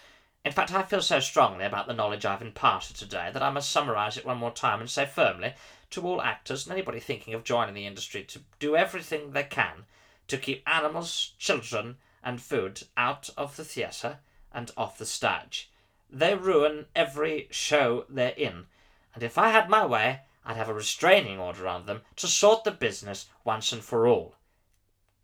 In 0.45 0.51
fact, 0.51 0.71
I 0.71 0.83
feel 0.83 1.01
so 1.01 1.19
strongly 1.19 1.65
about 1.65 1.87
the 1.87 1.93
knowledge 1.95 2.23
I've 2.23 2.43
imparted 2.43 2.95
today 2.95 3.31
that 3.33 3.41
I 3.41 3.49
must 3.49 3.71
summarise 3.71 4.15
it 4.15 4.27
one 4.27 4.37
more 4.37 4.51
time 4.51 4.79
and 4.79 4.87
say 4.87 5.07
firmly 5.07 5.55
to 5.89 6.03
all 6.05 6.21
actors 6.21 6.67
and 6.67 6.71
anybody 6.71 6.99
thinking 6.99 7.33
of 7.33 7.43
joining 7.43 7.73
the 7.73 7.87
industry 7.87 8.23
to 8.25 8.41
do 8.59 8.75
everything 8.75 9.31
they 9.31 9.43
can 9.43 9.85
to 10.27 10.37
keep 10.37 10.61
animals, 10.69 11.31
children, 11.39 11.97
and 12.23 12.39
food 12.39 12.83
out 12.95 13.31
of 13.35 13.55
the 13.55 13.65
theatre 13.65 14.19
and 14.53 14.69
off 14.77 14.99
the 14.99 15.05
stage. 15.07 15.71
They 16.11 16.35
ruin 16.35 16.85
every 16.95 17.47
show 17.49 18.05
they're 18.07 18.35
in, 18.37 18.67
and 19.15 19.23
if 19.23 19.39
I 19.39 19.49
had 19.49 19.67
my 19.67 19.83
way, 19.83 20.21
I'd 20.45 20.57
have 20.57 20.69
a 20.69 20.75
restraining 20.75 21.39
order 21.39 21.67
on 21.67 21.87
them 21.87 22.03
to 22.17 22.27
sort 22.27 22.65
the 22.65 22.71
business 22.71 23.25
once 23.43 23.71
and 23.71 23.83
for 23.83 24.05
all. 24.05 24.35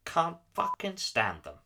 Can't 0.03 0.38
fucking 0.56 0.97
stand 0.97 1.43
them. 1.43 1.60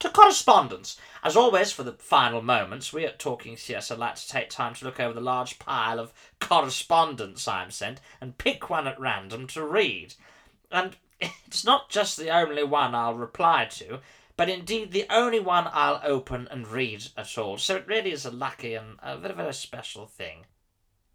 To 0.00 0.08
correspondence. 0.08 0.96
As 1.24 1.36
always, 1.36 1.72
for 1.72 1.82
the 1.82 1.92
final 1.92 2.40
moments, 2.40 2.92
we 2.92 3.04
at 3.04 3.18
Talking 3.18 3.56
Theatre 3.56 3.96
like 3.96 4.14
to 4.14 4.28
take 4.28 4.48
time 4.48 4.74
to 4.74 4.84
look 4.84 5.00
over 5.00 5.12
the 5.12 5.20
large 5.20 5.58
pile 5.58 5.98
of 5.98 6.12
correspondence 6.40 7.48
I'm 7.48 7.72
sent 7.72 8.00
and 8.20 8.38
pick 8.38 8.70
one 8.70 8.86
at 8.86 9.00
random 9.00 9.48
to 9.48 9.64
read. 9.64 10.14
And 10.70 10.96
it's 11.20 11.64
not 11.64 11.90
just 11.90 12.16
the 12.16 12.30
only 12.30 12.62
one 12.62 12.94
I'll 12.94 13.14
reply 13.14 13.64
to, 13.70 13.98
but 14.36 14.48
indeed 14.48 14.92
the 14.92 15.06
only 15.10 15.40
one 15.40 15.68
I'll 15.72 16.00
open 16.04 16.46
and 16.48 16.68
read 16.68 17.08
at 17.16 17.36
all, 17.36 17.58
so 17.58 17.74
it 17.74 17.88
really 17.88 18.12
is 18.12 18.24
a 18.24 18.30
lucky 18.30 18.74
and 18.74 18.96
a 19.02 19.18
very, 19.18 19.34
very 19.34 19.52
special 19.52 20.06
thing. 20.06 20.46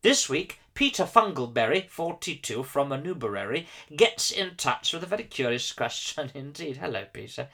This 0.01 0.27
week, 0.27 0.59
Peter 0.73 1.05
Fungleberry, 1.05 1.89
42, 1.89 2.63
from 2.63 2.89
Anuberary, 2.89 3.65
gets 3.95 4.29
in 4.29 4.55
touch 4.57 4.91
with 4.91 5.03
a 5.03 5.07
very 5.07 5.23
curious 5.23 5.71
question 5.73 6.31
indeed. 6.33 6.77
Hello, 6.77 7.05
Peter. 7.13 7.47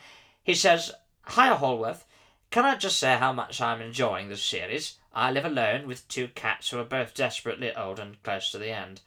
He 0.43 0.55
says, 0.55 0.91
Hi, 1.33 1.53
Holworth, 1.53 2.05
Can 2.49 2.65
I 2.65 2.75
just 2.75 2.97
say 2.97 3.15
how 3.15 3.31
much 3.31 3.61
I'm 3.61 3.81
enjoying 3.81 4.29
this 4.29 4.43
series? 4.43 4.97
I 5.13 5.29
live 5.29 5.45
alone 5.45 5.85
with 5.85 6.07
two 6.07 6.29
cats 6.29 6.71
who 6.71 6.79
are 6.79 6.83
both 6.83 7.13
desperately 7.13 7.71
old 7.75 7.99
and 7.99 8.21
close 8.23 8.49
to 8.49 8.57
the 8.57 8.71
end. 8.71 9.01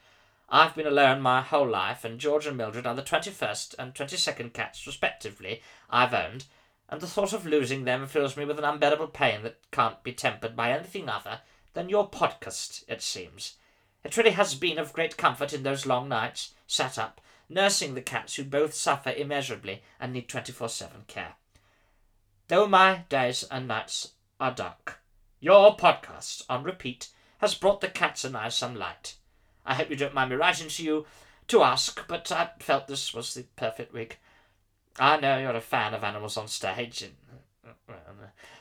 I've 0.48 0.76
been 0.76 0.86
alone 0.86 1.20
my 1.20 1.42
whole 1.42 1.68
life, 1.68 2.04
and 2.04 2.20
George 2.20 2.46
and 2.46 2.56
Mildred 2.56 2.86
are 2.86 2.94
the 2.94 3.02
21st 3.02 3.74
and 3.76 3.92
22nd 3.92 4.52
cats, 4.52 4.86
respectively, 4.86 5.62
I've 5.90 6.14
owned, 6.14 6.44
and 6.88 7.00
the 7.00 7.08
thought 7.08 7.32
of 7.32 7.44
losing 7.44 7.86
them 7.86 8.06
fills 8.06 8.36
me 8.36 8.44
with 8.44 8.60
an 8.60 8.64
unbearable 8.64 9.08
pain 9.08 9.42
that 9.42 9.58
can't 9.72 10.00
be 10.04 10.12
tempered 10.12 10.54
by 10.54 10.70
anything 10.70 11.08
other 11.08 11.40
than 11.74 11.88
your 11.88 12.08
podcast, 12.08 12.84
it 12.86 13.02
seems. 13.02 13.56
It 14.04 14.16
really 14.16 14.30
has 14.30 14.54
been 14.54 14.78
of 14.78 14.92
great 14.92 15.16
comfort 15.16 15.52
in 15.52 15.64
those 15.64 15.86
long 15.86 16.08
nights, 16.08 16.52
sat 16.68 16.98
up, 16.98 17.20
nursing 17.48 17.94
the 17.94 18.00
cats 18.00 18.36
who 18.36 18.44
both 18.44 18.74
suffer 18.74 19.10
immeasurably 19.10 19.82
and 19.98 20.12
need 20.12 20.28
24 20.28 20.68
7 20.68 21.02
care. 21.08 21.34
Though 22.48 22.66
my 22.66 23.04
days 23.08 23.44
and 23.44 23.68
nights 23.68 24.12
are 24.40 24.50
dark, 24.50 25.00
your 25.40 25.76
podcast, 25.76 26.42
on 26.48 26.64
repeat, 26.64 27.08
has 27.38 27.54
brought 27.54 27.80
the 27.80 27.88
cats 27.88 28.24
and 28.24 28.36
I 28.36 28.48
some 28.48 28.74
light. 28.74 29.16
I 29.64 29.74
hope 29.74 29.90
you 29.90 29.96
don't 29.96 30.14
mind 30.14 30.30
me 30.30 30.36
writing 30.36 30.68
to 30.68 30.82
you 30.82 31.06
to 31.48 31.62
ask, 31.62 32.06
but 32.06 32.30
I 32.30 32.50
felt 32.58 32.86
this 32.86 33.14
was 33.14 33.34
the 33.34 33.44
perfect 33.56 33.92
week. 33.92 34.18
I 34.98 35.18
know 35.18 35.38
you're 35.38 35.50
a 35.50 35.60
fan 35.60 35.94
of 35.94 36.04
animals 36.04 36.36
on 36.36 36.48
stage, 36.48 37.02
and, 37.02 37.14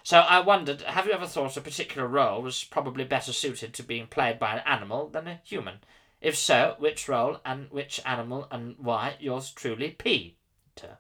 so 0.03 0.19
I 0.19 0.39
wondered, 0.39 0.81
have 0.81 1.05
you 1.05 1.11
ever 1.11 1.27
thought 1.27 1.57
a 1.57 1.61
particular 1.61 2.07
role 2.07 2.41
was 2.41 2.63
probably 2.63 3.03
better 3.03 3.33
suited 3.33 3.73
to 3.73 3.83
being 3.83 4.07
played 4.07 4.39
by 4.39 4.55
an 4.55 4.63
animal 4.65 5.09
than 5.09 5.27
a 5.27 5.41
human? 5.43 5.79
If 6.21 6.37
so, 6.37 6.75
which 6.77 7.09
role 7.09 7.39
and 7.43 7.69
which 7.71 7.99
animal 8.05 8.47
and 8.51 8.75
why? 8.77 9.15
Yours 9.19 9.51
truly, 9.51 9.91
Peter. 9.91 10.97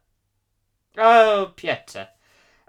Oh, 0.97 1.53
Pieter. 1.55 2.09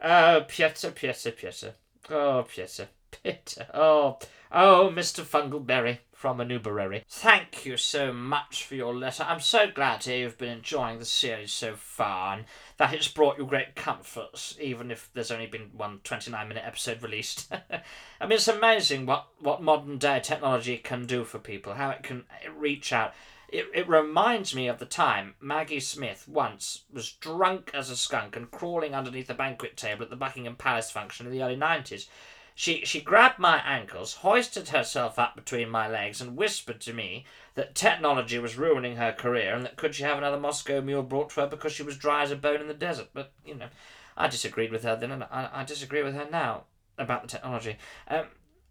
Oh, 0.04 0.44
Pieter, 0.48 0.90
Pieter, 0.90 1.30
Pieter. 1.30 1.74
Oh, 2.10 2.44
Pieter, 2.52 2.88
Pieter. 3.12 3.66
Oh, 3.72 4.18
oh, 4.50 4.90
Mr. 4.92 5.22
Fungleberry 5.22 5.98
from 6.12 6.38
Anuberary. 6.38 7.04
Thank 7.08 7.64
you 7.64 7.76
so 7.76 8.12
much 8.12 8.64
for 8.64 8.74
your 8.74 8.92
letter. 8.94 9.24
I'm 9.28 9.38
so 9.38 9.70
glad 9.70 10.00
to 10.02 10.16
you've 10.16 10.38
been 10.38 10.58
enjoying 10.58 10.98
the 10.98 11.04
series 11.04 11.52
so 11.52 11.76
far 11.76 12.34
and 12.34 12.44
that 12.78 12.92
it's 12.92 13.06
brought 13.06 13.38
you 13.38 13.46
great 13.46 13.76
comforts, 13.76 14.56
even 14.60 14.90
if 14.90 15.08
there's 15.14 15.30
only 15.30 15.46
been 15.46 15.70
one 15.72 16.00
29 16.02 16.48
minute 16.48 16.64
episode 16.66 17.00
released. 17.00 17.52
I 18.20 18.26
mean, 18.26 18.32
it's 18.32 18.48
amazing 18.48 19.06
what, 19.06 19.28
what 19.38 19.62
modern 19.62 19.98
day 19.98 20.18
technology 20.18 20.78
can 20.78 21.06
do 21.06 21.22
for 21.22 21.38
people, 21.38 21.74
how 21.74 21.90
it 21.90 22.02
can 22.02 22.24
reach 22.56 22.92
out. 22.92 23.14
It, 23.52 23.66
it 23.74 23.86
reminds 23.86 24.54
me 24.54 24.66
of 24.66 24.78
the 24.78 24.86
time 24.86 25.34
Maggie 25.38 25.78
Smith 25.78 26.26
once 26.26 26.84
was 26.90 27.12
drunk 27.12 27.70
as 27.74 27.90
a 27.90 27.96
skunk 27.96 28.34
and 28.34 28.50
crawling 28.50 28.94
underneath 28.94 29.28
a 29.28 29.34
banquet 29.34 29.76
table 29.76 30.04
at 30.04 30.08
the 30.08 30.16
Buckingham 30.16 30.56
Palace 30.56 30.90
function 30.90 31.26
in 31.26 31.32
the 31.32 31.42
early 31.42 31.56
90s. 31.56 32.06
She, 32.54 32.86
she 32.86 33.02
grabbed 33.02 33.38
my 33.38 33.58
ankles, 33.58 34.14
hoisted 34.14 34.70
herself 34.70 35.18
up 35.18 35.36
between 35.36 35.68
my 35.68 35.86
legs, 35.86 36.22
and 36.22 36.34
whispered 36.34 36.80
to 36.80 36.94
me 36.94 37.26
that 37.54 37.74
technology 37.74 38.38
was 38.38 38.56
ruining 38.56 38.96
her 38.96 39.12
career 39.12 39.54
and 39.54 39.66
that 39.66 39.76
could 39.76 39.94
she 39.94 40.02
have 40.02 40.16
another 40.16 40.40
Moscow 40.40 40.80
mule 40.80 41.02
brought 41.02 41.28
to 41.30 41.42
her 41.42 41.46
because 41.46 41.72
she 41.72 41.82
was 41.82 41.98
dry 41.98 42.22
as 42.22 42.30
a 42.30 42.36
bone 42.36 42.62
in 42.62 42.68
the 42.68 42.74
desert. 42.74 43.08
But, 43.12 43.32
you 43.44 43.54
know, 43.54 43.68
I 44.16 44.28
disagreed 44.28 44.72
with 44.72 44.82
her 44.84 44.96
then 44.96 45.12
and 45.12 45.24
I, 45.24 45.50
I 45.52 45.64
disagree 45.64 46.02
with 46.02 46.14
her 46.14 46.26
now 46.30 46.64
about 46.96 47.20
the 47.20 47.28
technology. 47.28 47.76
Um, 48.08 48.28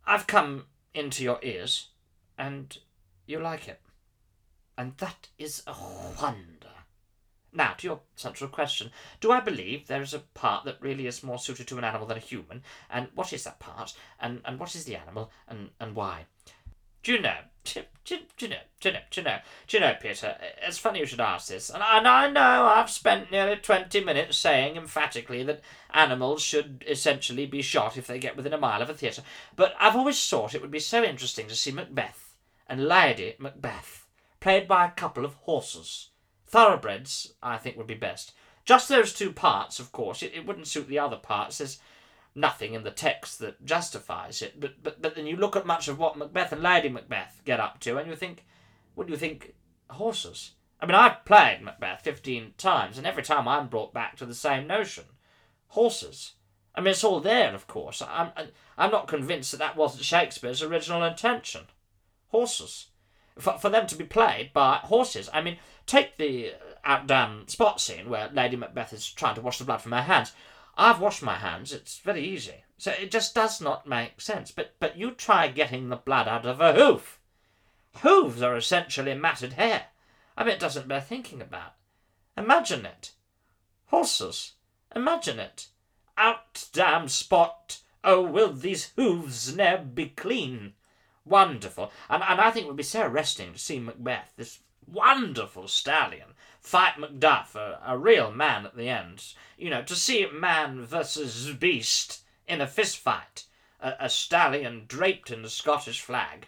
I've 0.08 0.26
come 0.26 0.66
into 0.96 1.24
your 1.24 1.40
ears 1.44 1.90
and 2.36 2.76
you 3.28 3.40
like 3.40 3.68
it. 3.68 3.80
And 4.78 4.98
that 4.98 5.28
is 5.38 5.64
a 5.68 5.74
wonder. 6.22 6.70
Now, 7.54 7.74
to 7.74 7.88
your 7.88 8.00
central 8.16 8.50
question, 8.50 8.92
do 9.20 9.32
I 9.32 9.42
believe 9.42 9.88
there 9.88 10.02
is 10.02 10.14
a 10.14 10.20
part 10.20 10.64
that 10.66 10.82
really 10.82 11.06
is 11.06 11.24
more 11.24 11.38
suited 11.38 11.68
to 11.68 11.78
an 11.78 11.84
animal 11.84 12.08
than 12.08 12.18
a 12.18 12.22
human? 12.22 12.64
And 12.90 13.10
what 13.14 13.34
is 13.34 13.44
that 13.44 13.60
part? 13.60 13.94
And, 14.20 14.42
and 14.46 14.58
what 14.58 14.74
is 14.74 14.86
the 14.86 14.96
animal? 14.96 15.32
And, 15.48 15.72
and 15.80 15.94
why? 15.94 16.28
Do 17.04 17.14
you 17.14 17.20
know? 17.20 17.38
Do, 18.04 18.18
do, 18.36 18.46
you 18.46 18.48
know? 18.50 18.58
Do 18.80 18.90
you 18.90 18.94
know? 18.94 19.00
Do 19.12 19.22
you 19.22 19.26
know? 19.26 19.38
Do 19.68 19.78
you 19.78 19.82
know, 19.82 19.96
Peter? 20.02 20.36
It's 20.66 20.80
funny 20.80 21.00
you 21.00 21.06
should 21.06 21.20
ask 21.20 21.48
this, 21.48 21.70
and 21.70 21.84
and 21.84 22.08
I 22.08 22.28
know 22.28 22.66
I've 22.66 22.90
spent 22.90 23.30
nearly 23.32 23.56
twenty 23.58 24.04
minutes 24.04 24.38
saying 24.38 24.76
emphatically 24.76 25.44
that 25.44 25.62
animals 25.92 26.42
should 26.42 26.84
essentially 26.88 27.46
be 27.46 27.62
shot 27.62 27.98
if 27.98 28.08
they 28.08 28.18
get 28.18 28.36
within 28.36 28.54
a 28.54 28.58
mile 28.58 28.82
of 28.82 28.90
a 28.90 28.96
theatre, 28.96 29.22
but 29.56 29.76
I've 29.80 29.96
always 29.96 30.28
thought 30.28 30.56
it 30.56 30.62
would 30.62 30.72
be 30.72 30.80
so 30.80 31.04
interesting 31.04 31.48
to 31.48 31.56
see 31.56 31.72
Macbeth 31.72 32.34
and 32.68 32.88
Lady 32.88 33.36
Macbeth 33.38 34.01
played 34.42 34.68
by 34.68 34.86
a 34.86 34.92
couple 34.92 35.24
of 35.24 35.36
horses. 35.36 36.10
Thoroughbreds, 36.46 37.36
I 37.42 37.58
think, 37.58 37.78
would 37.78 37.88
be 37.88 37.94
best. 37.94 38.34
Just 38.66 38.90
those 38.90 39.14
two 39.14 39.32
parts, 39.32 39.80
of 39.80 39.94
course. 39.94 40.22
It, 40.22 40.34
it 40.36 40.46
wouldn't 40.46 40.68
suit 40.68 40.90
the 40.90 41.00
other 41.00 41.16
parts. 41.16 41.60
There's 41.60 41.80
nothing 42.36 42.74
in 42.74 42.84
the 42.84 42.92
text 42.92 43.40
that 43.40 43.64
justifies 43.66 44.42
it. 44.42 44.60
But, 44.60 44.84
but 44.84 45.02
but 45.02 45.16
then 45.16 45.28
you 45.28 45.38
look 45.38 45.56
at 45.56 45.66
much 45.66 45.88
of 45.88 45.98
what 45.98 46.18
Macbeth 46.18 46.52
and 46.52 46.62
Lady 46.62 46.90
Macbeth 46.90 47.42
get 47.46 47.62
up 47.62 47.80
to, 47.82 47.98
and 47.98 48.10
you 48.10 48.16
think, 48.16 48.46
what 48.96 49.08
do 49.08 49.14
you 49.14 49.18
think? 49.18 49.54
Horses. 49.90 50.52
I 50.80 50.86
mean, 50.86 50.96
I've 50.96 51.26
played 51.26 51.62
Macbeth 51.62 52.02
fifteen 52.02 52.54
times, 52.58 52.98
and 52.98 53.08
every 53.08 53.24
time 53.24 53.48
I'm 53.48 53.68
brought 53.68 53.94
back 53.94 54.16
to 54.18 54.26
the 54.26 54.36
same 54.36 54.68
notion: 54.68 55.06
horses. 55.68 56.34
I 56.74 56.80
mean, 56.80 56.92
it's 56.92 57.04
all 57.04 57.20
there, 57.20 57.54
of 57.54 57.68
course. 57.68 58.02
I'm 58.02 58.32
I'm 58.78 58.92
not 58.92 59.08
convinced 59.08 59.52
that 59.52 59.58
that 59.58 59.76
wasn't 59.76 60.06
Shakespeare's 60.06 60.64
original 60.64 61.04
intention. 61.04 61.64
Horses, 62.28 62.88
for 63.38 63.58
for 63.58 63.70
them 63.70 63.88
to 63.88 63.96
be 63.96 64.04
played 64.04 64.54
by 64.54 64.78
horses. 64.78 65.30
I 65.34 65.42
mean, 65.42 65.58
take 65.86 66.18
the 66.18 66.52
uh, 66.52 66.54
out 66.84 67.08
damn 67.08 67.48
spot 67.48 67.80
scene 67.80 68.10
where 68.10 68.30
Lady 68.34 68.56
Macbeth 68.56 68.94
is 68.94 69.10
trying 69.10 69.36
to 69.36 69.42
wash 69.42 69.58
the 69.60 69.66
blood 69.66 69.82
from 69.82 69.92
her 69.92 70.02
hands. 70.02 70.34
I've 70.78 71.00
washed 71.00 71.22
my 71.22 71.36
hands. 71.36 71.74
It's 71.74 72.00
very 72.00 72.24
easy. 72.24 72.64
So 72.78 72.92
it 72.92 73.12
just 73.12 73.36
does 73.36 73.62
not 73.62 73.88
make 73.88 74.22
sense. 74.22 74.52
But 74.52 74.76
but 74.80 74.98
you 74.98 75.12
try 75.12 75.48
getting 75.48 75.90
the 75.90 75.96
blood 75.96 76.28
out 76.28 76.46
of 76.46 76.62
a 76.62 76.74
hoof. 76.74 77.20
Hooves 77.98 78.42
are 78.42 78.56
essentially 78.56 79.14
matted 79.14 79.54
hair. 79.54 79.88
I 80.38 80.44
mean, 80.44 80.54
it 80.54 80.60
doesn't 80.60 80.88
bear 80.88 81.02
thinking 81.02 81.42
about. 81.42 81.74
Imagine 82.38 82.86
it. 82.86 83.12
Horses. 83.88 84.54
Imagine 84.96 85.40
it. 85.40 85.68
Out, 86.18 86.68
damn 86.74 87.10
spot. 87.10 87.82
Oh, 88.04 88.22
will 88.22 88.54
these 88.54 88.92
hooves 88.96 89.56
ne'er 89.56 89.78
be 89.78 90.08
clean? 90.08 90.74
Wonderful. 91.26 91.92
And, 92.10 92.24
and 92.24 92.42
I 92.42 92.52
think 92.52 92.66
it 92.66 92.68
would 92.68 92.78
be 92.78 92.84
so 92.84 93.04
arresting 93.04 93.54
to 93.54 93.60
see 93.60 93.80
Macbeth, 93.80 94.34
this 94.38 94.60
wonderful 94.92 95.68
stallion, 95.68 96.30
fight 96.60 96.96
Macduff, 96.96 97.56
a, 97.56 97.80
a 97.86 97.98
real 97.98 98.32
man 98.32 98.66
at 98.66 98.76
the 98.76 98.90
end. 98.90 99.34
You 99.58 99.70
know, 99.70 99.84
to 99.84 99.96
see 99.96 100.28
man 100.32 100.86
versus 100.86 101.52
beast 101.54 102.22
in 102.48 102.62
a 102.62 102.68
fist 102.68 102.98
fight. 102.98 103.46
A, 103.80 103.94
a 104.02 104.10
stallion 104.10 104.86
draped 104.88 105.32
in 105.32 105.42
the 105.42 105.50
Scottish 105.50 106.02
flag, 106.02 106.46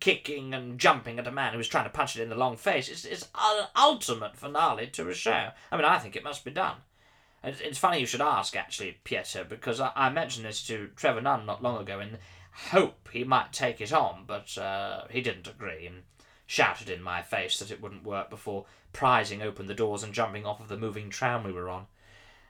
kicking 0.00 0.52
and 0.52 0.78
jumping 0.78 1.18
at 1.18 1.26
a 1.26 1.32
man 1.32 1.52
who 1.52 1.58
was 1.58 1.68
trying 1.68 1.84
to 1.84 1.90
punch 1.90 2.16
it 2.16 2.22
in 2.22 2.28
the 2.28 2.34
long 2.34 2.56
face. 2.56 2.88
It's 2.88 3.28
an 3.34 3.66
ultimate 3.76 4.36
finale 4.36 4.88
to 4.88 5.08
a 5.08 5.14
show. 5.14 5.50
I 5.70 5.76
mean, 5.76 5.84
I 5.84 5.98
think 5.98 6.16
it 6.16 6.24
must 6.24 6.44
be 6.44 6.50
done. 6.50 6.76
It's, 7.44 7.60
it's 7.60 7.78
funny 7.78 7.98
you 7.98 8.06
should 8.06 8.20
ask, 8.20 8.56
actually, 8.56 8.98
Pieter, 9.04 9.44
because 9.44 9.80
I, 9.80 9.92
I 9.96 10.10
mentioned 10.10 10.44
this 10.44 10.64
to 10.66 10.90
Trevor 10.96 11.20
Nunn 11.20 11.46
not 11.46 11.62
long 11.62 11.80
ago 11.80 12.00
in 12.00 12.18
hope 12.52 13.08
he 13.12 13.24
might 13.24 13.52
take 13.52 13.80
it 13.80 13.92
on, 13.92 14.24
but 14.26 14.56
uh, 14.58 15.04
he 15.10 15.20
didn't 15.20 15.48
agree 15.48 15.86
and 15.86 16.02
shouted 16.46 16.90
in 16.90 17.02
my 17.02 17.22
face 17.22 17.58
that 17.58 17.70
it 17.70 17.80
wouldn't 17.80 18.04
work 18.04 18.28
before 18.28 18.66
prizing 18.92 19.42
open 19.42 19.66
the 19.66 19.74
doors 19.74 20.02
and 20.02 20.12
jumping 20.12 20.44
off 20.44 20.60
of 20.60 20.68
the 20.68 20.76
moving 20.76 21.08
tram 21.08 21.44
we 21.44 21.52
were 21.52 21.70
on. 21.70 21.86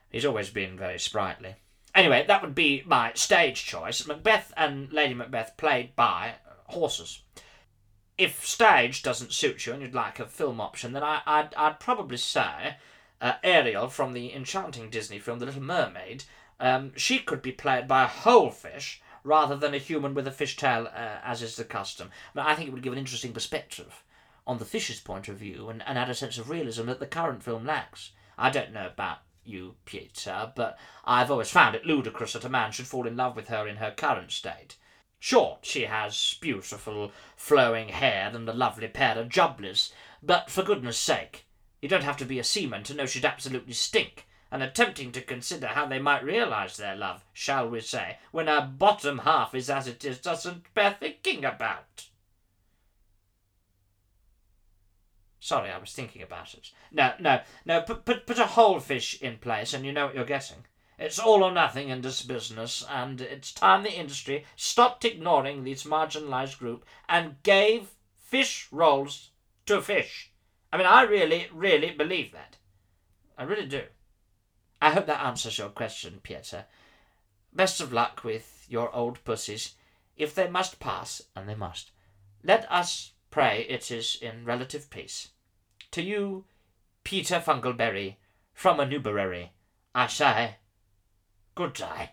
He's 0.09 0.25
always 0.25 0.49
been 0.49 0.77
very 0.77 0.99
sprightly. 0.99 1.55
Anyway, 1.95 2.25
that 2.27 2.41
would 2.41 2.55
be 2.55 2.83
my 2.85 3.13
stage 3.13 3.63
choice. 3.65 4.05
Macbeth 4.05 4.51
and 4.57 4.91
Lady 4.91 5.13
Macbeth 5.13 5.55
played 5.57 5.95
by 5.95 6.35
horses. 6.65 7.21
If 8.17 8.45
stage 8.45 9.03
doesn't 9.03 9.31
suit 9.31 9.65
you 9.65 9.73
and 9.73 9.81
you'd 9.81 9.93
like 9.93 10.19
a 10.19 10.25
film 10.25 10.59
option, 10.59 10.93
then 10.93 11.03
I, 11.03 11.21
would 11.25 11.53
I'd 11.55 11.79
probably 11.79 12.17
say 12.17 12.77
uh, 13.21 13.33
Ariel 13.43 13.87
from 13.87 14.13
the 14.13 14.33
enchanting 14.33 14.89
Disney 14.89 15.19
film 15.19 15.39
The 15.39 15.45
Little 15.45 15.61
Mermaid. 15.61 16.25
Um, 16.59 16.93
she 16.95 17.19
could 17.19 17.41
be 17.41 17.51
played 17.51 17.87
by 17.87 18.03
a 18.03 18.07
whole 18.07 18.51
fish 18.51 19.01
rather 19.23 19.55
than 19.55 19.73
a 19.73 19.77
human 19.77 20.13
with 20.13 20.27
a 20.27 20.31
fishtail, 20.31 20.85
uh, 20.87 21.19
as 21.23 21.41
is 21.41 21.55
the 21.55 21.63
custom. 21.63 22.11
But 22.33 22.45
I 22.45 22.55
think 22.55 22.67
it 22.67 22.71
would 22.73 22.83
give 22.83 22.93
an 22.93 22.99
interesting 22.99 23.33
perspective 23.33 24.03
on 24.45 24.57
the 24.57 24.65
fish's 24.65 24.99
point 24.99 25.27
of 25.27 25.37
view 25.37 25.69
and, 25.69 25.81
and 25.87 25.97
add 25.97 26.09
a 26.09 26.15
sense 26.15 26.37
of 26.37 26.49
realism 26.49 26.87
that 26.87 26.99
the 26.99 27.05
current 27.05 27.43
film 27.43 27.65
lacks. 27.65 28.11
I 28.37 28.49
don't 28.49 28.73
know 28.73 28.87
about 28.87 29.19
you, 29.45 29.75
Peter, 29.85 30.51
but 30.55 30.77
I've 31.05 31.31
always 31.31 31.49
found 31.49 31.75
it 31.75 31.85
ludicrous 31.85 32.33
that 32.33 32.45
a 32.45 32.49
man 32.49 32.71
should 32.71 32.87
fall 32.87 33.07
in 33.07 33.17
love 33.17 33.35
with 33.35 33.47
her 33.47 33.67
in 33.67 33.77
her 33.77 33.91
current 33.91 34.31
state. 34.31 34.77
Sure, 35.19 35.57
she 35.61 35.83
has 35.83 36.37
beautiful 36.41 37.11
flowing 37.37 37.89
hair 37.89 38.29
and 38.33 38.47
a 38.47 38.53
lovely 38.53 38.87
pair 38.87 39.17
of 39.17 39.29
jubblies, 39.29 39.93
but 40.21 40.49
for 40.49 40.63
goodness 40.63 40.97
sake, 40.97 41.45
you 41.81 41.87
don't 41.87 42.03
have 42.03 42.17
to 42.17 42.25
be 42.25 42.39
a 42.39 42.43
seaman 42.43 42.83
to 42.83 42.93
know 42.93 43.05
she'd 43.05 43.25
absolutely 43.25 43.73
stink, 43.73 44.27
and 44.53 44.61
attempting 44.61 45.11
to 45.11 45.19
consider 45.19 45.65
how 45.65 45.87
they 45.87 45.97
might 45.97 46.23
realise 46.23 46.77
their 46.77 46.95
love, 46.95 47.25
shall 47.33 47.67
we 47.67 47.79
say, 47.81 48.19
when 48.31 48.45
her 48.45 48.71
bottom 48.77 49.17
half 49.17 49.55
is 49.55 49.67
as 49.67 49.87
it 49.87 50.05
is, 50.05 50.19
doesn't 50.19 50.71
bear 50.75 50.95
thinking 50.99 51.43
about. 51.43 52.05
Sorry, 55.39 55.71
I 55.71 55.79
was 55.79 55.91
thinking 55.91 56.21
about 56.21 56.53
it. 56.53 56.69
No, 56.91 57.13
no, 57.19 57.41
no, 57.65 57.81
put, 57.81 58.05
put, 58.05 58.27
put 58.27 58.37
a 58.37 58.45
whole 58.45 58.79
fish 58.79 59.19
in 59.23 59.39
place 59.39 59.73
and 59.73 59.87
you 59.87 59.91
know 59.91 60.05
what 60.05 60.15
you're 60.15 60.23
getting. 60.23 60.65
It's 60.99 61.17
all 61.17 61.43
or 61.43 61.51
nothing 61.51 61.89
in 61.89 62.01
this 62.01 62.21
business, 62.21 62.85
and 62.87 63.19
it's 63.21 63.51
time 63.51 63.81
the 63.81 63.91
industry 63.91 64.45
stopped 64.55 65.03
ignoring 65.03 65.63
this 65.63 65.83
marginalised 65.83 66.59
group 66.59 66.85
and 67.09 67.41
gave 67.41 67.89
fish 68.19 68.67
rolls 68.71 69.31
to 69.65 69.81
fish. 69.81 70.31
I 70.71 70.77
mean, 70.77 70.85
I 70.85 71.01
really, 71.01 71.47
really 71.51 71.89
believe 71.89 72.31
that. 72.33 72.57
I 73.35 73.43
really 73.43 73.65
do. 73.65 73.81
I 74.83 74.89
hope 74.89 75.05
that 75.05 75.25
answers 75.25 75.57
your 75.57 75.69
question, 75.69 76.19
Pieter. 76.21 76.65
Best 77.53 77.79
of 77.79 77.93
luck 77.93 78.25
with 78.25 78.65
your 78.67 78.93
old 78.93 79.23
pussies. 79.23 79.75
If 80.17 80.35
they 80.35 80.49
must 80.49 80.81
pass, 80.81 81.21
and 81.37 81.47
they 81.47 81.55
must, 81.55 81.91
let 82.43 82.69
us 82.69 83.13
pray 83.31 83.65
it 83.69 83.91
is 83.91 84.17
in 84.21 84.43
relative 84.43 84.89
peace. 84.89 85.29
To 85.91 86.01
you, 86.01 86.43
Peter 87.05 87.39
Fungleberry, 87.39 88.17
from 88.53 88.81
a 88.81 88.85
Newberry, 88.85 89.53
I 89.95 90.07
say, 90.07 90.55
good 91.55 91.71
day. 91.71 92.09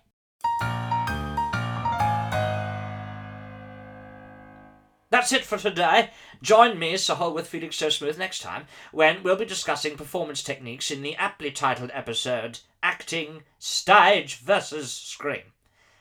That's 5.11 5.33
it 5.33 5.45
for 5.45 5.59
today. 5.59 6.11
Join 6.41 6.79
me, 6.79 6.97
Sir 6.97 7.17
Holworth 7.17 7.49
Felixstowe, 7.49 8.17
next 8.17 8.43
time 8.43 8.67
when 8.93 9.25
we'll 9.25 9.35
be 9.35 9.45
discussing 9.45 9.97
performance 9.97 10.41
techniques 10.41 10.89
in 10.89 11.03
the 11.03 11.17
aptly 11.17 11.51
titled 11.51 11.91
episode 11.93 12.61
Acting 12.81 13.43
Stage 13.59 14.37
versus 14.37 14.93
Screen. 14.93 15.43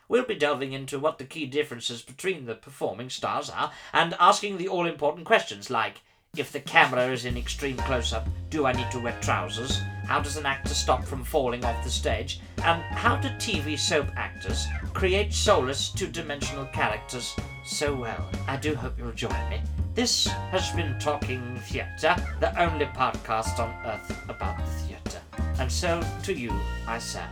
We'll 0.08 0.26
be 0.26 0.36
delving 0.36 0.74
into 0.74 1.00
what 1.00 1.18
the 1.18 1.26
key 1.26 1.48
differences 1.48 2.04
between 2.04 2.46
the 2.46 2.54
performing 2.54 3.10
stars 3.10 3.50
are 3.50 3.72
and 3.94 4.16
asking 4.20 4.58
the 4.58 4.68
all 4.68 4.86
important 4.86 5.26
questions 5.26 5.72
like 5.72 6.02
if 6.38 6.52
the 6.52 6.60
camera 6.60 7.08
is 7.08 7.26
in 7.26 7.38
extreme 7.38 7.78
close 7.78 8.14
up, 8.14 8.28
do 8.50 8.66
I 8.66 8.72
need 8.72 8.90
to 8.92 9.00
wear 9.00 9.18
trousers? 9.20 9.82
How 10.06 10.20
does 10.20 10.38
an 10.38 10.46
actor 10.46 10.74
stop 10.74 11.04
from 11.04 11.24
falling 11.24 11.66
off 11.66 11.84
the 11.84 11.90
stage? 11.90 12.40
And 12.64 12.82
how 12.84 13.16
do 13.16 13.30
TV 13.30 13.78
soap 13.78 14.08
actors 14.16 14.66
create 14.94 15.34
soulless 15.34 15.90
two 15.90 16.08
dimensional 16.08 16.66
characters 16.68 17.36
so 17.66 17.96
well? 17.96 18.30
I 18.48 18.58
do 18.58 18.76
hope 18.76 18.98
you'll 18.98 19.12
join 19.12 19.50
me. 19.50 19.62
This 19.96 20.28
has 20.28 20.72
been 20.72 20.98
Talking 21.00 21.60
Theatre, 21.64 22.16
the 22.40 22.58
only 22.62 22.86
podcast 22.86 23.60
on 23.60 23.74
earth 23.86 24.30
about 24.30 24.58
the 24.58 24.72
theatre. 24.72 25.22
And 25.60 25.72
so 25.72 26.02
to 26.24 26.34
you 26.34 26.52
I 26.88 27.00
say, 27.00 27.26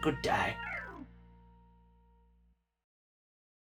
good 0.00 0.20
day. 0.22 0.54